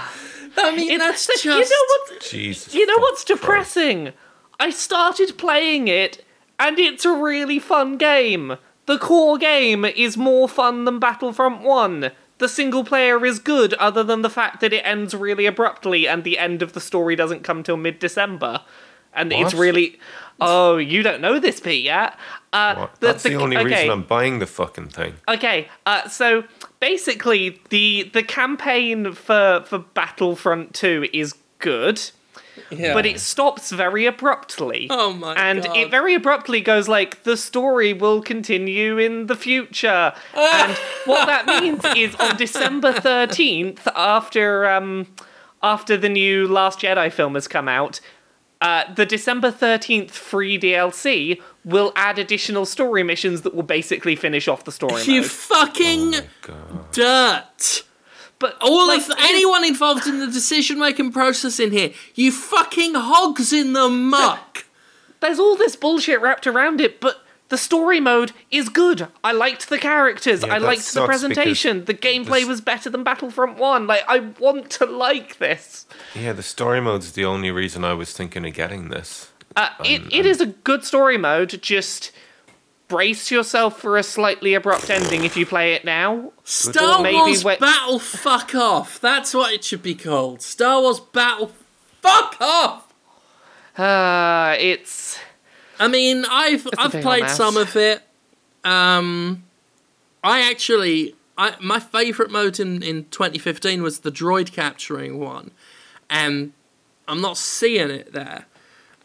[0.57, 1.45] I mean, that's just.
[1.45, 2.21] you know what?
[2.21, 2.73] Jesus.
[2.73, 3.73] You know what's fuck Christ.
[3.73, 4.13] depressing?
[4.59, 6.23] I started playing it,
[6.59, 8.57] and it's a really fun game.
[8.85, 12.11] The core game is more fun than Battlefront 1.
[12.37, 16.23] The single player is good, other than the fact that it ends really abruptly, and
[16.23, 18.61] the end of the story doesn't come till mid December.
[19.15, 19.99] And it's really.
[20.41, 22.17] Oh, you don't know this bit yet?
[22.51, 22.99] Uh, What?
[22.99, 23.65] That's the, only okay.
[23.67, 25.13] reason I'm buying the fucking thing.
[25.29, 26.43] Okay, uh, so
[26.81, 32.01] basically, the the campaign for for Battlefront Two is good,
[32.69, 32.93] yeah.
[32.93, 34.87] but it stops very abruptly.
[34.89, 35.77] Oh my And God.
[35.77, 41.45] it very abruptly goes like the story will continue in the future, and what that
[41.61, 45.07] means is on December thirteenth, after um
[45.63, 47.99] after the new Last Jedi film has come out.
[48.61, 54.47] Uh, the December 13th free DLC will add additional story missions that will basically finish
[54.47, 55.07] off the story mode.
[55.07, 55.31] You mode.
[55.31, 56.91] fucking God.
[56.91, 57.83] dirt.
[58.39, 62.93] But All like, of anyone involved in the decision making process in here, you fucking
[62.93, 64.65] hogs in the muck.
[65.21, 69.07] there's all this bullshit wrapped around it, but the story mode is good.
[69.23, 70.43] I liked the characters.
[70.43, 71.85] Yeah, I liked the presentation.
[71.85, 73.87] The gameplay this- was better than Battlefront 1.
[73.87, 75.84] Like, I want to like this.
[76.15, 79.31] Yeah, the story mode's the only reason I was thinking of getting this.
[79.55, 82.11] Uh, it, it is a good story mode, just
[82.87, 86.31] brace yourself for a slightly abrupt ending if you play it now.
[86.43, 88.99] Star Maybe Wars when- Battle Fuck Off.
[88.99, 90.41] That's what it should be called.
[90.41, 91.51] Star Wars Battle
[92.01, 92.93] Fuck Off.
[93.77, 95.19] Uh, it's.
[95.79, 98.01] I mean, I've a I've played some of it.
[98.63, 99.43] Um,
[100.23, 105.51] I actually, I my favorite mode in in 2015 was the droid capturing one,
[106.09, 106.53] and
[107.07, 108.45] I'm not seeing it there,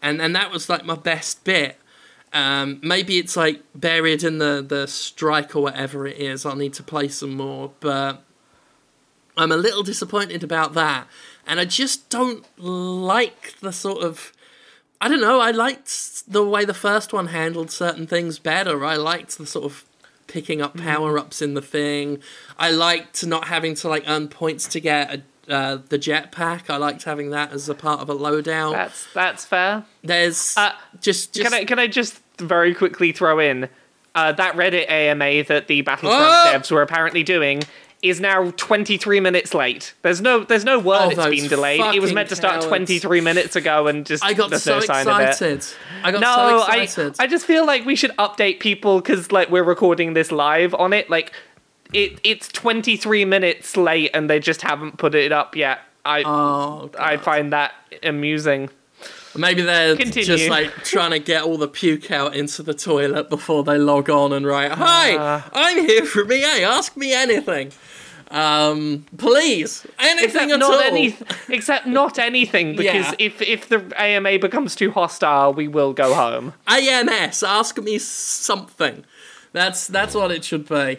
[0.03, 1.77] and and that was like my best bit.
[2.33, 6.47] Um, maybe it's like buried in the the strike or whatever it is.
[6.47, 8.23] I'll need to play some more, but
[9.37, 11.07] I'm a little disappointed about that,
[11.47, 14.33] and I just don't like the sort of.
[15.03, 15.41] I don't know.
[15.41, 18.85] I liked the way the first one handled certain things better.
[18.85, 19.85] I liked the sort of
[20.27, 22.19] picking up power ups in the thing.
[22.59, 26.71] I liked not having to like earn points to get a, uh, the jetpack.
[26.71, 28.73] I liked having that as a part of a loadout.
[28.73, 29.85] That's that's fair.
[30.03, 33.69] There's Uh, just just Can I can I just very quickly throw in
[34.15, 36.53] uh, that Reddit AMA that the Battlefront Oh!
[36.55, 37.63] devs were apparently doing
[38.03, 39.93] is now 23 minutes late.
[40.01, 41.81] There's no there's no word Oh, it's been delayed.
[41.95, 42.67] It was meant to start cowards.
[42.69, 45.29] 23 minutes ago and just I got so no sign of it.
[45.29, 45.67] excited.
[46.03, 46.35] I got No,
[46.65, 47.17] so I excited.
[47.19, 50.95] I just feel like we should update people because like we're recording this live on
[50.95, 51.11] it.
[51.11, 51.33] Like
[51.93, 55.81] it it's 23 minutes late and they just haven't put it up yet.
[56.05, 57.73] I oh, I find that
[58.03, 58.71] amusing.
[59.37, 60.25] Maybe they're Continue.
[60.25, 64.11] just like trying to get all the puke out into the toilet before they log
[64.11, 65.43] on and write, "Hi, Uh.
[65.53, 66.65] I'm here from EA.
[66.65, 67.71] Ask me anything,
[68.31, 71.17] um, please, anything Except at not all." any,
[71.49, 73.15] except not anything, because Yeah.
[73.27, 76.55] if if the AMA becomes too hostile, we will go home.
[76.67, 79.05] AMS, ask me something.
[79.53, 80.99] That's that's what it should be.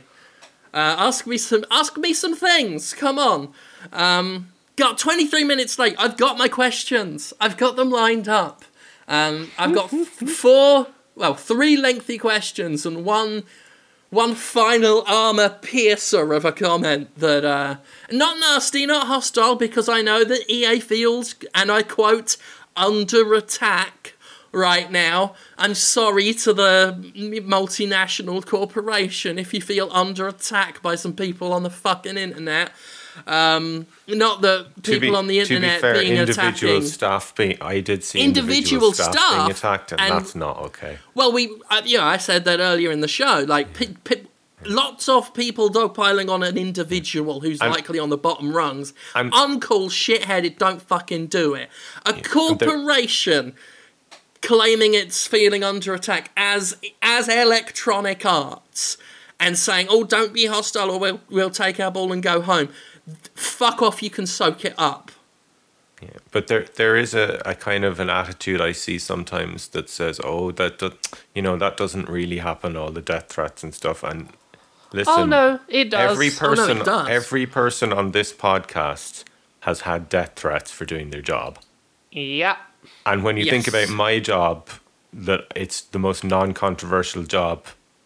[0.74, 2.94] Uh, ask me some ask me some things.
[2.94, 3.54] Come on.
[3.92, 5.96] Um, got 23 minutes late.
[5.98, 7.34] I've got my questions.
[7.40, 8.64] I've got them lined up.
[9.08, 13.44] Um, I've got f- four, well, three lengthy questions and one
[14.10, 17.78] one final armor piercer of a comment that uh
[18.12, 22.38] not nasty, not hostile, because I know that EA feels, and I quote,
[22.76, 24.16] under attack
[24.52, 25.36] right now.
[25.62, 31.64] I'm sorry to the multinational corporation if you feel under attack by some people on
[31.64, 32.72] the fucking internet.
[33.28, 36.88] Um, not that To people be, on the to be internet fair, being individual attacking.
[36.90, 40.58] staff being, I did see Individual individual, staff, staff being attacked, and, and- that's not
[40.60, 40.98] okay.
[41.14, 43.46] Well, we, uh, yeah, I said that earlier in the show.
[43.48, 44.24] Like, pe- pe-
[44.64, 48.94] Lots of people dogpiling on an individual who's And- likely on the bottom rungs.
[49.16, 51.70] And- Uncool, shitheaded, don't fucking do it.
[52.06, 53.56] A corporation
[54.42, 58.98] claiming it's feeling under attack as as Electronic Arts
[59.40, 62.70] and saying, "Oh, don't be hostile, or we'll we'll take our ball and go home."
[63.36, 64.02] Fuck off!
[64.04, 65.12] You can soak it up.
[66.02, 69.90] Yeah, but there there is a, a kind of an attitude I see sometimes that
[69.90, 70.94] says, "Oh, that do,
[71.36, 72.76] you know that doesn't really happen.
[72.76, 74.30] All the death threats and stuff." And
[74.94, 76.12] listen, Oh no, it does.
[76.12, 77.08] every Oh, no, person, does.
[77.10, 79.24] every person on this podcast
[79.62, 81.60] has had death threats for doing their job.
[82.12, 82.58] yeah.
[83.06, 84.70] And when you think about my job,
[85.14, 87.66] that it's the most non-controversial job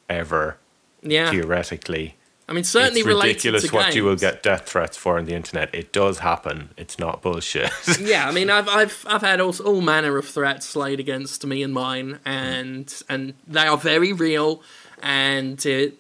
[0.10, 0.58] ever,
[1.02, 2.16] Yeah, theoretically.
[2.48, 5.26] I mean, certainly it's related ridiculous to what you will get death threats for on
[5.26, 5.74] the internet.
[5.74, 6.70] It does happen.
[6.78, 7.72] It's not bullshit.
[8.00, 11.64] yeah, I mean, I've I've I've had all, all manner of threats laid against me
[11.64, 14.62] and mine, and and they are very real,
[15.02, 15.98] and it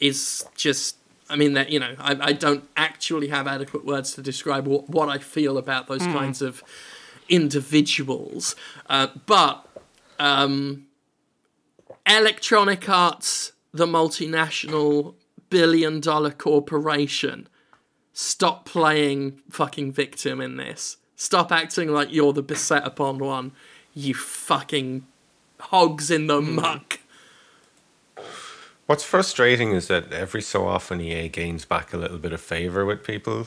[0.00, 0.96] is just.
[1.30, 4.90] I mean that you know I, I don't actually have adequate words to describe what,
[4.90, 6.12] what I feel about those hmm.
[6.12, 6.62] kinds of
[7.28, 8.56] individuals,
[8.88, 9.66] uh, but
[10.18, 10.86] um,
[12.06, 15.14] Electronic Arts, the multinational
[15.50, 17.48] billion dollar corporation,
[18.12, 20.96] stop playing fucking victim in this.
[21.16, 23.52] Stop acting like you're the beset upon one,
[23.94, 25.06] you fucking
[25.60, 26.98] hogs in the muck.
[28.86, 32.84] What's frustrating is that every so often EA gains back a little bit of favor
[32.84, 33.46] with people.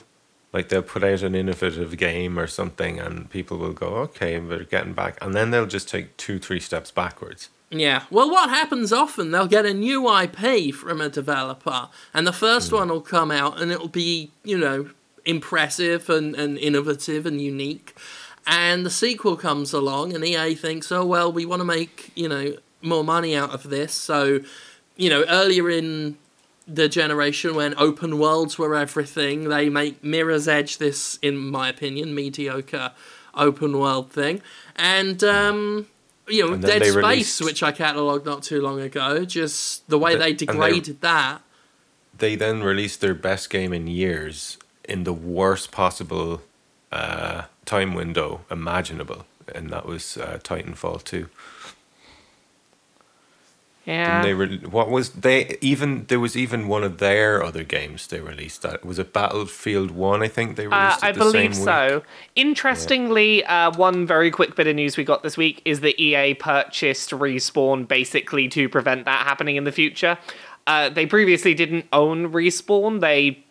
[0.55, 4.63] Like they'll put out an innovative game or something, and people will go, "Okay, we're
[4.63, 7.49] getting back," and then they'll just take two, three steps backwards.
[7.69, 8.03] Yeah.
[8.09, 12.69] Well, what happens often, they'll get a new IP from a developer, and the first
[12.69, 12.77] hmm.
[12.77, 14.91] one will come out and it'll be, you know,
[15.25, 17.93] impressive and, and innovative and unique.
[18.47, 22.29] And the sequel comes along, and EA thinks, oh, well, we want to make, you
[22.29, 23.93] know, more money out of this.
[23.93, 24.39] So,
[24.95, 26.15] you know, earlier in
[26.67, 32.15] the generation when open worlds were everything, they make Mirror's Edge this, in my opinion,
[32.15, 32.91] mediocre
[33.35, 34.41] open world thing.
[34.75, 35.87] And, um,
[36.27, 40.13] you know, Dead Space, released- which I catalogued not too long ago, just the way
[40.13, 41.41] The- they and they- degraded that.
[42.17, 46.41] They then released their best game in years in the worst possible
[46.91, 51.27] uh, time window imaginable, and that was uh, Titanfall two.
[53.85, 54.17] Yeah.
[54.17, 58.07] And they re- what was they even there was even one of their other games
[58.07, 61.19] they released that was it Battlefield One I think they Uh, released it I the
[61.19, 62.01] believe so.
[62.35, 66.33] Interestingly, uh, one very quick bit of news we got this week is that EA
[66.33, 70.17] purchased Respawn basically to prevent that happening in the future.
[70.67, 73.01] Uh, they previously didn't own Respawn.
[73.01, 73.43] They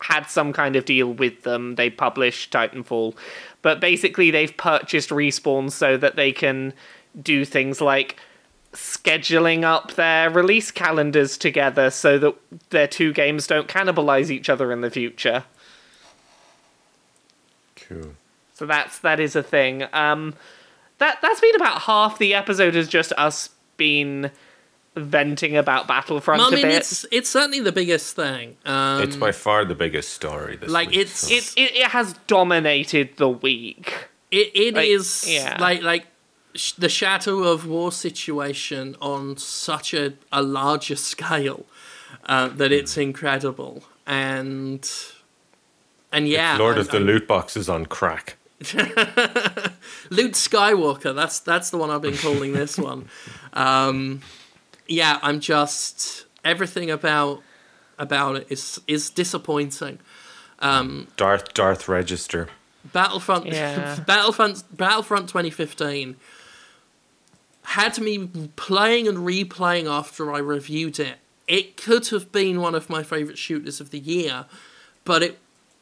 [0.00, 1.76] had some kind of deal with them.
[1.76, 3.14] They published Titanfall.
[3.62, 6.74] But basically, they've purchased Respawn so that they can
[7.20, 8.16] do things like
[8.72, 12.34] scheduling up their release calendars together so that
[12.70, 15.44] their two games don't cannibalize each other in the future.
[17.76, 18.14] Cool.
[18.54, 19.84] So that's that is a thing.
[19.92, 20.34] Um,
[20.98, 24.30] that that's been about half the episode is just us being
[24.96, 26.72] venting about Battlefront I mean, bit.
[26.74, 28.56] it's it's certainly the biggest thing.
[28.66, 31.86] Um, It's by far the biggest story this like, week, it's- so- It, it it
[31.88, 34.08] has dominated the week.
[34.32, 35.56] It it Like, is yeah.
[35.60, 36.06] like like
[36.58, 41.64] sh- the shadow of war situation on such a, a larger scale
[42.26, 43.00] uh, that it's Hmm.
[43.08, 43.74] incredible
[44.06, 44.82] and
[46.12, 48.36] and yeah, Lord I'm- of the I'm- Loot Boxes on crack.
[50.10, 51.14] Loot Skywalker.
[51.14, 53.08] That's that's the one I've been calling this one.
[53.52, 54.22] Um,
[54.86, 57.42] yeah, I'm just everything about
[57.98, 59.98] about it is is disappointing.
[60.60, 62.48] Darth Darth Register.
[62.92, 63.98] Battlefront, Yeah.
[64.06, 66.16] Battlefront, Battlefront 2015
[67.72, 71.16] had me playing and replaying after I reviewed it.
[71.46, 74.46] It could have been one of my favorite shooters of the year,
[75.04, 75.38] but it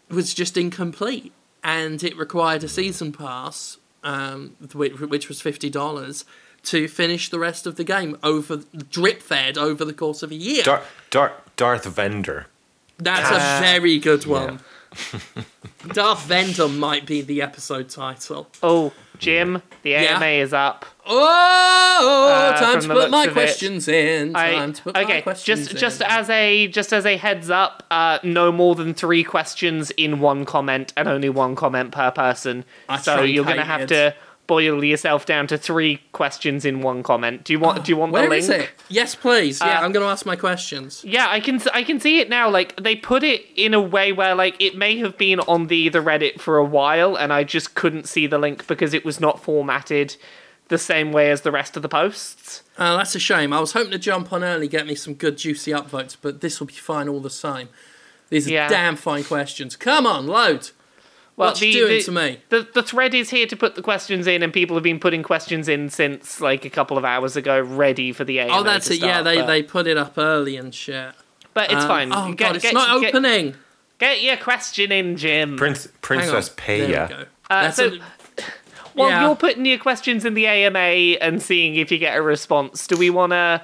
[0.08, 1.32] was just incomplete,
[1.64, 6.24] and it required a season pass, um, which, which was fifty dollars.
[6.72, 8.56] To finish the rest of the game over
[8.90, 10.64] drip fed over the course of a year.
[10.64, 12.46] Dar- Dar- Darth Vendor.
[12.98, 14.58] That's Uh, a very good one.
[15.92, 18.48] Darth Vendor might be the episode title.
[18.64, 20.16] Oh, Jim, the Yeah.
[20.16, 20.84] AMA is up.
[21.08, 24.34] Oh, Uh, time to put my of it, questions in.
[24.34, 27.84] I, to put my okay, questions just just as a just as a heads up,
[27.90, 32.64] uh, no more than three questions in one comment, and only one comment per person.
[32.88, 34.14] I so you're gonna have to
[34.46, 37.44] boil yourself down to three questions in one comment.
[37.44, 38.42] Do you want Do you want the Where link?
[38.42, 38.70] is it?
[38.88, 39.60] Yes, please.
[39.60, 41.02] Yeah, Uh, I'm going to ask my questions.
[41.04, 42.48] Yeah, I can I can see it now.
[42.50, 45.88] Like they put it in a way where like it may have been on the
[45.88, 49.20] the Reddit for a while, and I just couldn't see the link because it was
[49.20, 50.16] not formatted
[50.68, 52.62] the same way as the rest of the posts.
[52.76, 53.52] Uh, that's a shame.
[53.52, 56.58] I was hoping to jump on early, get me some good juicy upvotes, but this
[56.58, 57.68] will be fine all the same.
[58.30, 58.68] These are Yeah.
[58.68, 59.76] damn fine questions.
[59.76, 60.70] Come on, load.
[61.36, 62.38] Well, What you doing to me?
[62.48, 65.22] The, the thread is here to put the questions in, and people have been putting
[65.22, 68.52] questions in since like a couple of hours ago, ready for the AMA.
[68.54, 69.00] Oh, that's to it.
[69.02, 71.12] Yeah, they, but, they put it up early and shit.
[71.52, 72.12] But it's Um, fine.
[72.12, 73.54] Oh Get- god, it's get- not get- opening.
[73.98, 75.56] Get your question in, Jim.
[75.56, 78.42] Prince, Princess There we Uh, so- a-
[78.94, 79.26] Well, Yeah.
[79.26, 82.86] you're putting your questions in the AMA and seeing if you get a response.
[82.86, 83.60] Do we want to?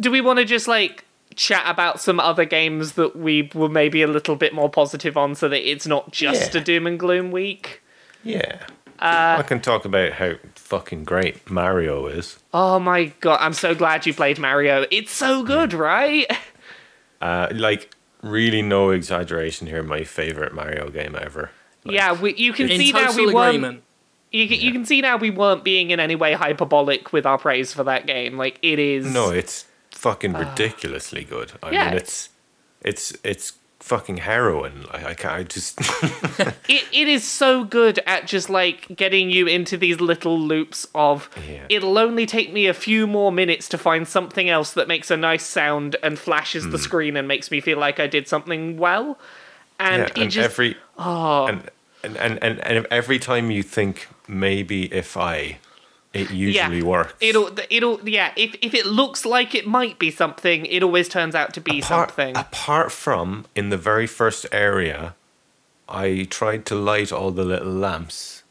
[0.00, 1.04] Do we want to just like
[1.36, 5.34] chat about some other games that we were maybe a little bit more positive on,
[5.34, 6.60] so that it's not just Yeah.
[6.60, 7.82] a doom and gloom week?
[8.22, 8.60] Yeah.
[9.00, 12.38] Uh, I can talk about how fucking great Mario is.
[12.54, 13.38] Oh my god!
[13.40, 14.86] I'm so glad you played Mario.
[14.90, 16.26] It's so good, right?
[17.20, 17.90] Uh, like,
[18.22, 19.82] really, no exaggeration here.
[19.82, 21.50] My favorite Mario game ever.
[21.84, 23.82] yeah, we, you can see now total we weren't.
[24.30, 27.38] You, can- you can see now we weren't being in any way hyperbolic with our
[27.38, 28.36] praise for that game.
[28.36, 29.06] Like it is.
[29.10, 29.64] No, it's
[30.06, 31.48] fucking ridiculously good.
[31.62, 31.70] I Ah.
[31.72, 31.84] Yeah.
[31.88, 32.14] mean, it's
[32.90, 33.46] it's it's
[33.80, 34.74] fucking heroin.
[34.96, 35.34] I, I can't.
[35.40, 35.72] I just
[36.76, 41.28] It, it is so good at just like getting you into these little loops of
[41.48, 41.66] Yeah.
[41.76, 45.16] it'll only take me a few more minutes to find something else that makes a
[45.16, 46.70] nice sound and flashes Hmm.
[46.72, 49.18] the screen and makes me feel like I did something well.
[49.78, 51.60] And yeah, it and just every oh and,
[52.04, 53.94] and and and and every time you think
[54.28, 55.58] maybe if I,
[56.14, 57.14] it usually works.
[57.20, 61.34] It'll it'll yeah, if if it looks like it might be something, it always turns
[61.34, 62.36] out to be apart, something.
[62.36, 65.14] apart from in the very first area,
[65.88, 68.42] I tried to light all the little lamps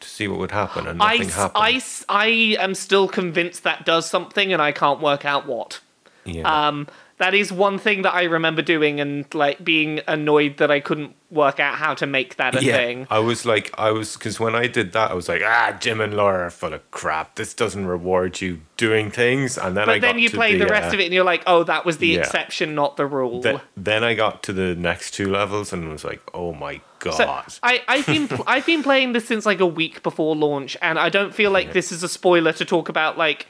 [0.00, 1.64] to see what would happen, and I, nothing s- happened.
[1.64, 2.26] I, I
[2.60, 5.80] am still convinced that does something and I can't work out what.
[6.24, 6.68] yeah.
[6.68, 6.86] Um,
[7.18, 11.16] that is one thing that I remember doing and like being annoyed that I couldn't
[11.30, 13.06] work out how to make that a yeah, thing.
[13.10, 16.00] I was like, I was because when I did that, I was like, ah, Jim
[16.00, 17.34] and Laura are full of crap.
[17.34, 20.66] This doesn't reward you doing things, and then I But then got you play the,
[20.66, 22.20] rest uh, of it and you're like, oh, that was the yeah.
[22.20, 23.42] exception, not the rule.
[23.42, 27.50] Th- then I got to the next two levels and was like, oh my god.
[27.50, 30.76] So I, I've been pl- I've been playing this since like a week before launch,
[30.80, 33.46] and I don't feel like this is a spoiler to talk about like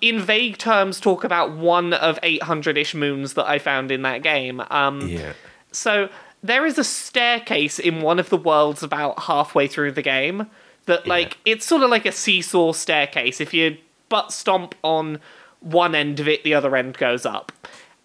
[0.00, 4.62] in vague terms talk about one of 800-ish moons that I found in that game.
[4.70, 5.32] Um, yeah.
[5.72, 6.08] So
[6.42, 10.48] there is a staircase in one of the worlds about halfway through the game
[10.86, 13.40] that like it's sort of like a seesaw staircase.
[13.40, 13.76] If you
[14.08, 15.20] butt stomp on
[15.60, 17.52] one end of it, the other end goes up.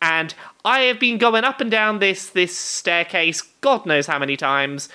[0.02, 0.34] And
[0.66, 4.90] I have been going up and down this this staircase, God knows how many times.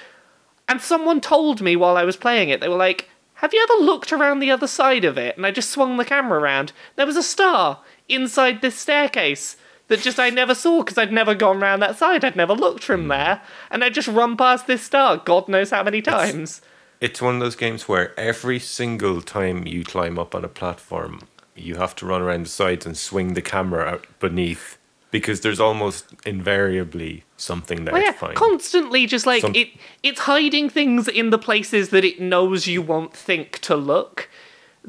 [0.68, 3.84] And someone told me while I was playing it, they were like, "Have you ever
[3.84, 6.72] looked around the other side of it?" And I just swung the camera around.
[6.96, 9.56] There was a star inside this staircase
[9.88, 12.24] that just I never saw because I'd never gone round that side.
[12.24, 13.08] I'd never looked from hmm.
[13.08, 15.16] there, and I just run past this star.
[15.18, 16.60] God knows how many times.
[17.00, 21.28] It's one of those games where every single time you climb up on a platform,
[21.54, 24.75] you have to run around the sides and swing the camera out beneath
[25.16, 29.68] because there's almost invariably something there Well, yeah, constantly just like Some- it.
[30.02, 34.28] It's hiding things in the places that it knows you won't think to look.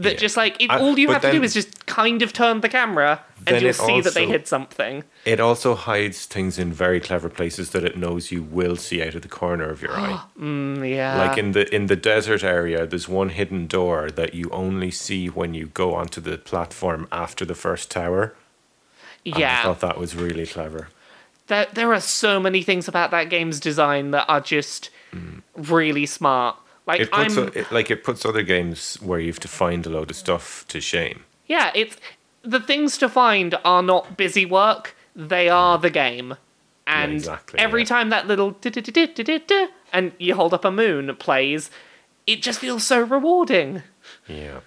[0.05, 0.25] That Yeah.
[0.25, 2.69] just like it, I- all you have to do is just kind of turn the
[2.69, 3.11] camera,
[3.47, 4.95] and you'll see that they hid something.
[5.25, 9.15] it also hides things in very clever places that it knows you will see out
[9.15, 10.19] of the corner of your eye.
[10.39, 14.45] Mm, yeah, Like in the in the desert area, there's one hidden door that you
[14.63, 18.35] only see when you go onto the platform after the first tower.
[19.35, 20.89] And I thought that was really clever.
[21.47, 24.89] There, there are so many things about that game's design that are just
[25.55, 26.57] really smart.
[26.85, 27.03] Like Mm.
[27.03, 29.89] It puts I'm, it, like it puts other games where you have to find a
[29.89, 31.23] load of stuff to shame.
[31.45, 31.97] yeah, it's
[32.43, 36.35] the things to find are not busy work; they are the game.
[36.85, 37.87] And exactly, every yeah.
[37.87, 38.55] time that little
[39.91, 41.69] and you hold up a moon plays,
[42.25, 43.83] it just feels so rewarding.
[44.27, 44.59] Yeah.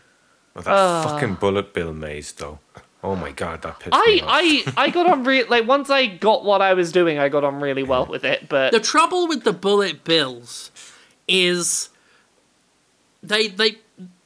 [0.54, 2.58] Oh, that fucking bullet bill maze though.
[3.03, 4.28] Oh my god, that pissed me off.
[4.28, 7.28] I, I, I got on really like once I got what I was doing, I
[7.28, 8.48] got on really well with it.
[8.48, 10.70] But The trouble with the bullet bills
[11.26, 11.88] is
[13.22, 13.78] they they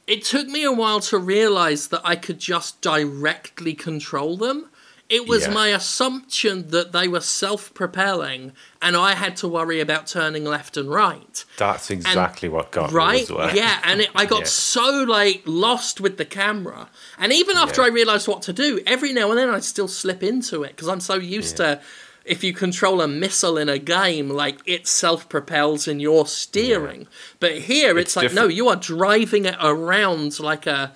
[0.07, 4.69] it took me a while to realize that I could just directly control them.
[5.07, 5.51] It was Yeah.
[5.53, 10.89] my assumption that they were self-propelling and I had to worry about turning left and
[10.89, 11.43] right.
[11.57, 13.21] That's exactly what got me Right?
[13.23, 13.55] as well.
[13.55, 14.45] Yeah, and it, I got Yeah.
[14.47, 16.89] so like lost with the camera.
[17.19, 17.87] And even after Yeah.
[17.87, 20.87] I realized what to do, every now and then I still slip into it because
[20.87, 21.81] I'm so used to
[22.25, 27.07] if you control a missile in a game, like it self-propels and you're steering.
[27.39, 30.93] But here it's, It's like no, you are driving it around like a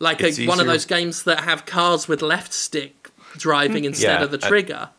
[0.00, 3.01] like a, one of those games that have cars with left stick
[3.36, 4.90] driving instead Yeah, of the uh, trigger.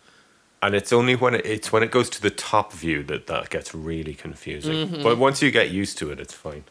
[0.62, 3.50] And it's only when it, it's when it goes to the top view that that
[3.50, 4.88] gets really confusing.
[4.88, 5.04] Mm-hmm.
[5.04, 6.64] But once you get used to it, it's fine.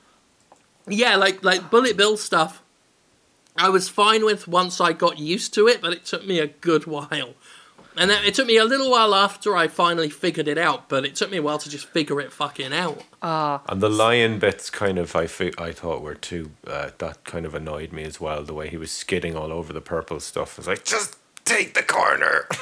[0.87, 2.63] Yeah, like like bullet bill stuff.
[3.57, 6.47] I was fine with once I got used to it, but it took me a
[6.47, 7.35] good while.
[7.95, 11.05] And then it took me a little while after I finally figured it out, but
[11.05, 13.03] it took me a while to just figure it fucking out.
[13.21, 17.45] And the lion bits kind of I fi- I thought were too uh, that kind
[17.45, 18.43] of annoyed me as well.
[18.43, 20.59] The way he was skidding all over the purple stuff.
[20.59, 22.47] I was like, just take the corner.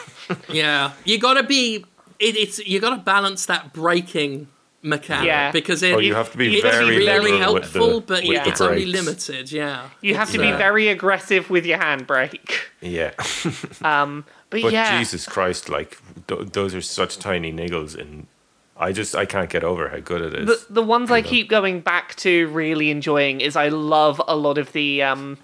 [0.49, 1.85] Yeah, you gotta be.
[2.21, 4.47] It, it's you gotta balance that braking
[4.81, 5.51] mechanic Yeah.
[5.51, 8.47] because it, Oh, you have to be it very be very helpful, the- but yeah,
[8.49, 9.51] it's only limited.
[9.51, 12.53] Yeah, You have It's, to be uh, very aggressive with your handbrake.
[12.81, 13.11] yeah.
[13.83, 18.29] Um, but, But yeah, Jesus Christ, like th- those are such tiny niggles, and
[18.77, 20.47] I just I can't get over how good it is.
[20.47, 21.29] the the ones I you know.
[21.31, 25.39] keep going back to, really enjoying, is I love a lot of the um,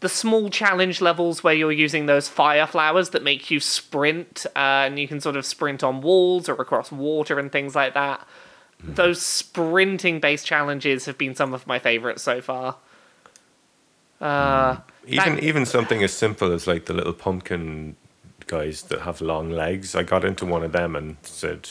[0.00, 4.86] the small challenge levels where you're using those fire flowers that make you sprint, uh,
[4.86, 8.26] and you can sort of sprint on walls or across water and things like that.
[8.80, 8.94] Hmm.
[8.94, 12.76] Those sprinting based challenges have been some of my favorites so far.
[14.20, 17.96] Uh, even that- even something as simple as like the little pumpkin
[18.46, 19.94] guys that have long legs.
[19.94, 21.70] I got into one of them and said,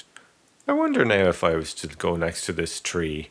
[0.68, 3.30] I wonder now if I was to go next to this tree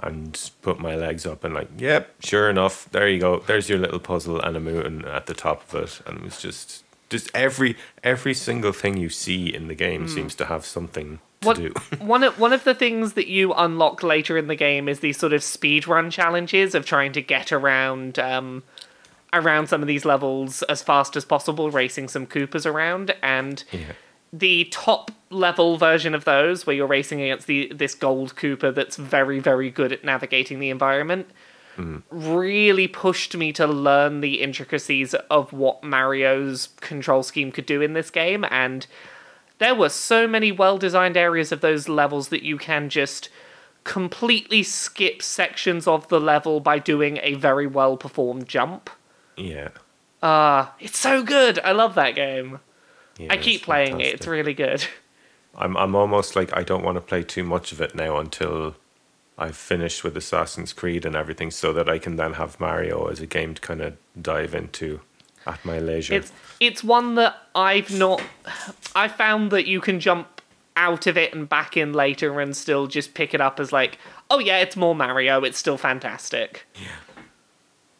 [0.00, 3.40] and put my legs up and like, yep, sure enough, there you go.
[3.40, 6.00] There's your little puzzle and a moon at the top of it.
[6.06, 10.34] And it was just just every every single thing you see in the game seems
[10.34, 11.72] to have something to do.
[12.04, 15.18] one of one of the things that you unlock later in the game is these
[15.18, 18.62] sort of speed run challenges of trying to get around um,
[19.32, 23.92] around some of these levels as fast as possible, racing some Koopas around, and yeah.
[24.36, 28.96] The top level version of those, where you're racing against the this gold Koopa that's
[28.96, 31.28] very very good at navigating the environment.
[32.10, 37.94] Really pushed me to learn the intricacies of what Mario's control scheme could do in
[37.94, 38.86] this game, and
[39.58, 43.28] there were so many well designed areas of those levels that you can just
[43.84, 48.90] completely skip sections of the level by doing a very well performed jump.
[49.36, 49.68] Yeah.
[50.22, 51.58] Uh, it's so good.
[51.60, 52.60] I love that game.
[53.18, 54.14] Yeah I keep playing it.
[54.14, 54.86] It's really good.
[55.56, 58.74] I'm I'm almost like I don't want to play too much of it now until
[59.38, 63.20] I've finished with Assassin's Creed and everything, so that I can then have Mario as
[63.20, 65.00] a game to kind of dive into
[65.46, 66.14] at my leisure.
[66.14, 68.22] It's it's one that I've not
[68.94, 70.40] I found that you can jump
[70.76, 73.98] out of it and back in later and still just pick it up as like,
[74.30, 76.66] oh yeah, it's more Mario, it's still fantastic.
[76.74, 76.88] Yeah.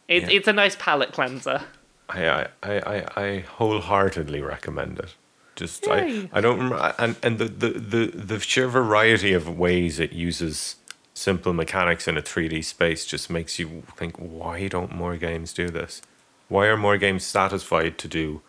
[0.09, 0.31] It, Yeah.
[0.31, 1.63] It's a nice palate cleanser.
[2.09, 5.15] I, I, I, I- wholeheartedly recommend it.
[5.57, 6.29] Just Yay.
[6.33, 10.13] I, I don't remember and, and the, the, the, the sheer variety of ways it
[10.13, 10.77] uses
[11.15, 15.69] simple mechanics in a 3D space just makes you think why don't more games do
[15.71, 16.03] this?
[16.49, 18.43] Why are more games satisfied to do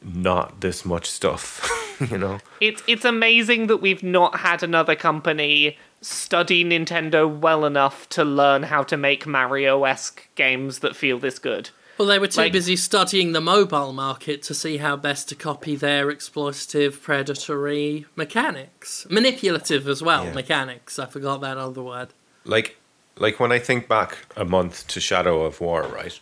[0.00, 1.68] not this much stuff?
[2.10, 2.38] you know?
[2.60, 8.64] It's it's amazing that we've not had another company study Nintendo well enough to learn
[8.64, 11.70] how to make Mario-esque games that feel this good.
[11.98, 15.34] Well, they were too Like- busy studying the mobile market to see how best to
[15.34, 19.06] copy their exploitative, predatory mechanics.
[19.08, 20.32] Manipulative as well, Yeah.
[20.34, 20.98] mechanics.
[20.98, 22.08] I forgot that other word.
[22.44, 22.76] like
[23.18, 26.20] like when I think back a month to Shadow of War, right?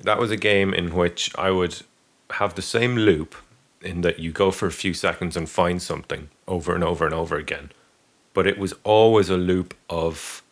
[0.00, 1.82] That was a game in which I would
[2.30, 3.34] have the same loop
[3.82, 7.14] in that you go for a few seconds and find something over and over and
[7.14, 7.72] over again.
[8.32, 10.42] But it was always a loop of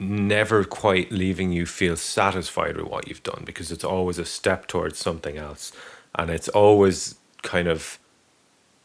[0.00, 4.66] never quite leaving you feel satisfied with what you've done because it's always a step
[4.66, 5.72] towards something else.
[6.14, 7.98] And it's always kind of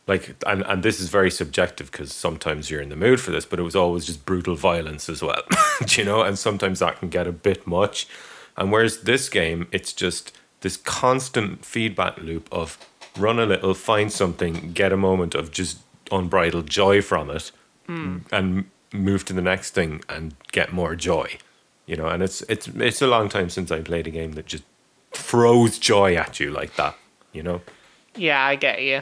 [0.07, 3.45] like and, and this is very subjective because sometimes you're in the mood for this
[3.45, 5.41] but it was always just brutal violence as well
[5.86, 6.22] Do you know?
[6.22, 8.07] And sometimes that can get a bit much.
[8.57, 12.78] And whereas this game it's just this constant feedback loop of
[13.18, 15.80] run a little find something get a moment of just
[16.11, 17.51] unbridled joy from it
[17.88, 18.20] hmm.
[18.32, 21.37] and move to the next thing and get more joy
[21.85, 24.45] you know and it's it's it's a long time since i played a game that
[24.45, 24.63] just
[25.11, 26.95] throws joy at you like that
[27.33, 27.59] you know
[28.15, 29.01] Yeah, I get you.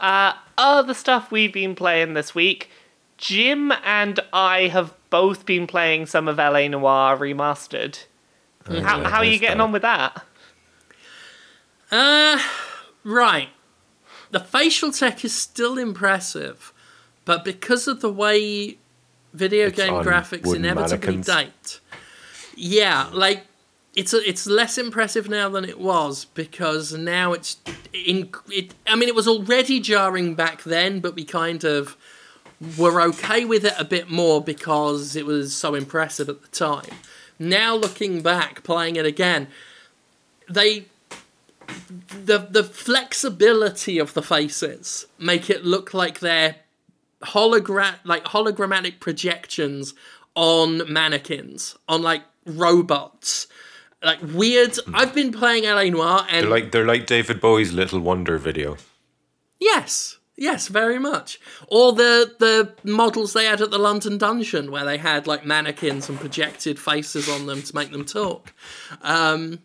[0.00, 2.70] Uh, other stuff we've been playing this week.
[3.18, 8.04] Jim and I have both been playing some of LA Noire Remastered.
[8.66, 9.64] How, Yeah, how are you getting that?
[9.64, 10.24] on with that?
[11.90, 12.38] Uh,
[13.04, 13.50] right.
[14.30, 16.72] The facial tech is still impressive,
[17.24, 18.78] but because of the way
[19.32, 21.26] video It's game graphics inevitably mannequins.
[21.26, 21.80] date,
[22.54, 23.46] yeah, like
[23.94, 27.56] it's a, it's less impressive now than it was because now it's
[27.92, 28.74] in it.
[28.86, 31.96] I mean, it was already jarring back then, but we kind of
[32.78, 36.94] were okay with it a bit more because it was so impressive at the time.
[37.38, 39.48] Now looking back, playing it again,
[40.48, 40.86] they
[42.24, 46.56] the the flexibility of the faces make it look like they're
[47.22, 49.94] hologram like hologrammatic projections
[50.34, 53.46] on mannequins on like robots
[54.02, 54.76] like weird.
[54.94, 58.76] I've been playing LA Noire, and They're like they're like David Bowie's Little Wonder video.
[59.60, 61.38] yes, yes, very much.
[61.68, 66.08] Or the the models they had at the London Dungeon, where they had like mannequins
[66.08, 68.52] and projected faces on them to make them talk.
[69.02, 69.60] Um,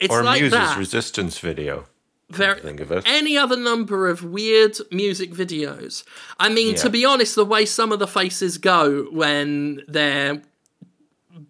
[0.00, 0.78] it's Or like Muse's that.
[0.78, 1.84] Resistance video.
[2.36, 3.04] Very, think of it.
[3.06, 6.04] any other number of weird music videos.
[6.38, 10.42] I mean, to be honest, the way some of the faces go when they're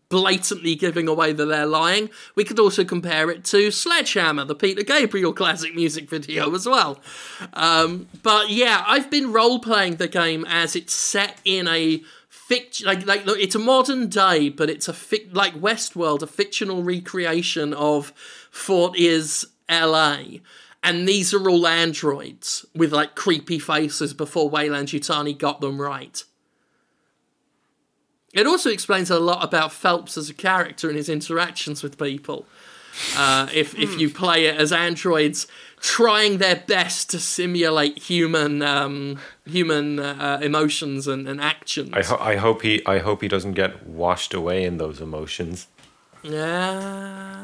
[0.09, 4.83] blatantly giving away that they're lying, we could also compare it to Sledgehammer, the Peter
[4.83, 7.01] Gabriel classic music video as well.
[7.53, 12.87] Um, but yeah, I've been role playing the game as it's set in a fiction
[12.87, 16.83] like like look, it's a modern day, but it's a fic- like Westworld, a fictional
[16.83, 18.13] recreation of
[18.51, 20.43] Fort is L.A.
[20.85, 26.23] And these are all androids with like creepy faces before Weyland Yutani got them right.
[28.35, 32.47] It also explains a lot about Phelps as a character and his interactions with people.
[33.17, 35.49] Uh, if if you play it as androids
[35.81, 41.91] trying their best to simulate human um, human uh, emotions and, and actions.
[41.93, 45.67] I, ho- I hope he I hope he doesn't get washed away in those emotions.
[46.23, 47.41] yeah.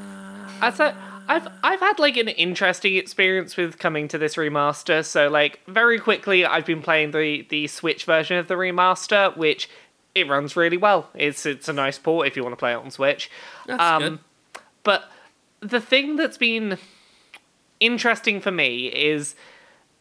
[0.63, 0.95] I thought
[1.31, 5.05] I've I've had like an interesting experience with coming to this remaster.
[5.05, 9.69] So like very quickly, I've been playing the the Switch version of the remaster, which
[10.15, 11.09] it runs really well.
[11.15, 13.31] It's it's a nice port if you want to play it on Switch.
[13.67, 14.19] That's Um, good.
[14.83, 15.11] But
[15.61, 16.79] the thing that's been
[17.79, 19.35] interesting for me is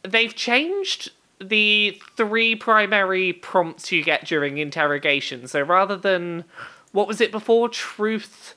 [0.03, 5.47] they've changed the three primary prompts you get during interrogation.
[5.47, 6.43] So rather than
[6.91, 7.69] what was it before?
[7.69, 8.55] Truth,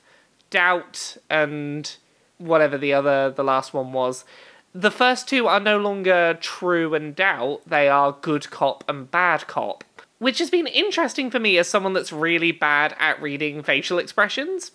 [0.49, 1.95] doubt, and
[2.43, 4.25] whatever the other the last one was.
[4.73, 9.47] The first two are no longer true and doubt, they are good cop and bad
[9.47, 9.83] cop.
[10.19, 14.71] Which has been interesting for me as someone that's really bad at reading facial expressions.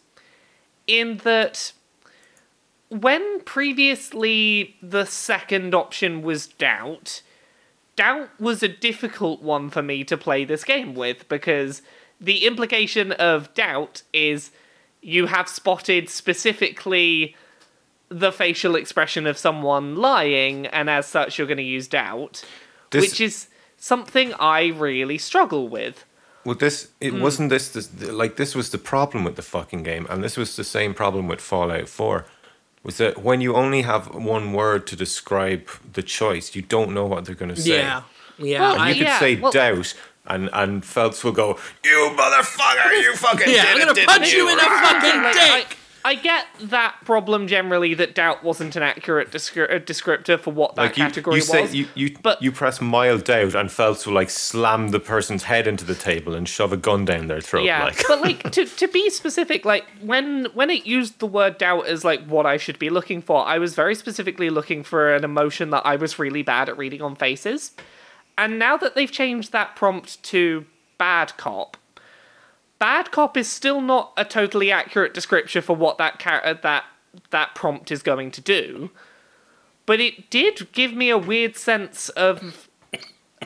[0.87, 1.73] In that
[2.91, 7.23] when previously the second option was doubt,
[7.97, 11.83] doubt was a difficult one for me to play this game with because
[12.21, 14.51] the implication of doubt is
[15.01, 17.35] you have spotted specifically
[18.09, 22.43] the facial expression of someone lying, and as such, you're going to use doubt,
[22.91, 26.05] This- which is something I really struggle with.
[26.45, 27.21] Well, this it Hmm.
[27.21, 30.57] wasn't this, this like this was the problem with the fucking game, and this was
[30.57, 32.25] the same problem with Fallout Four.
[32.85, 37.05] Was that when you only have one word to describe the choice, you don't know
[37.05, 37.79] what they're going to say.
[37.79, 38.03] Yeah.
[38.39, 38.61] Yeah.
[38.61, 39.93] Well, And I, you could yeah, say well- doubt,
[40.27, 43.03] and and Phelps will go, "You motherfucker!
[43.03, 45.43] You fucking Yeah, did I'm gonna didn't punch you in the Rah!" fucking Like, dick.
[45.43, 45.67] I,
[46.09, 50.75] I get that problem generally that doubt wasn't an accurate descri- uh, descriptor for what
[50.77, 51.75] that Like you, category you say was.
[51.75, 55.67] you you, but- you press mild doubt, and Phelps will like slam the person's head
[55.67, 57.65] into the table and shove a gun down their throat.
[57.65, 61.59] yeah, like but like to to be specific, like when when it used the word
[61.59, 65.15] doubt as like what I should be looking for, I was very specifically looking for
[65.15, 67.73] an emotion that I was really bad at reading on faces.
[68.39, 70.65] And now that they've changed that prompt to
[70.97, 71.77] bad cop,
[72.79, 76.85] bad cop is still not a totally accurate description for what that char- uh, that
[77.31, 78.91] that prompt is going to do.
[79.87, 82.69] But it did give me a weird sense of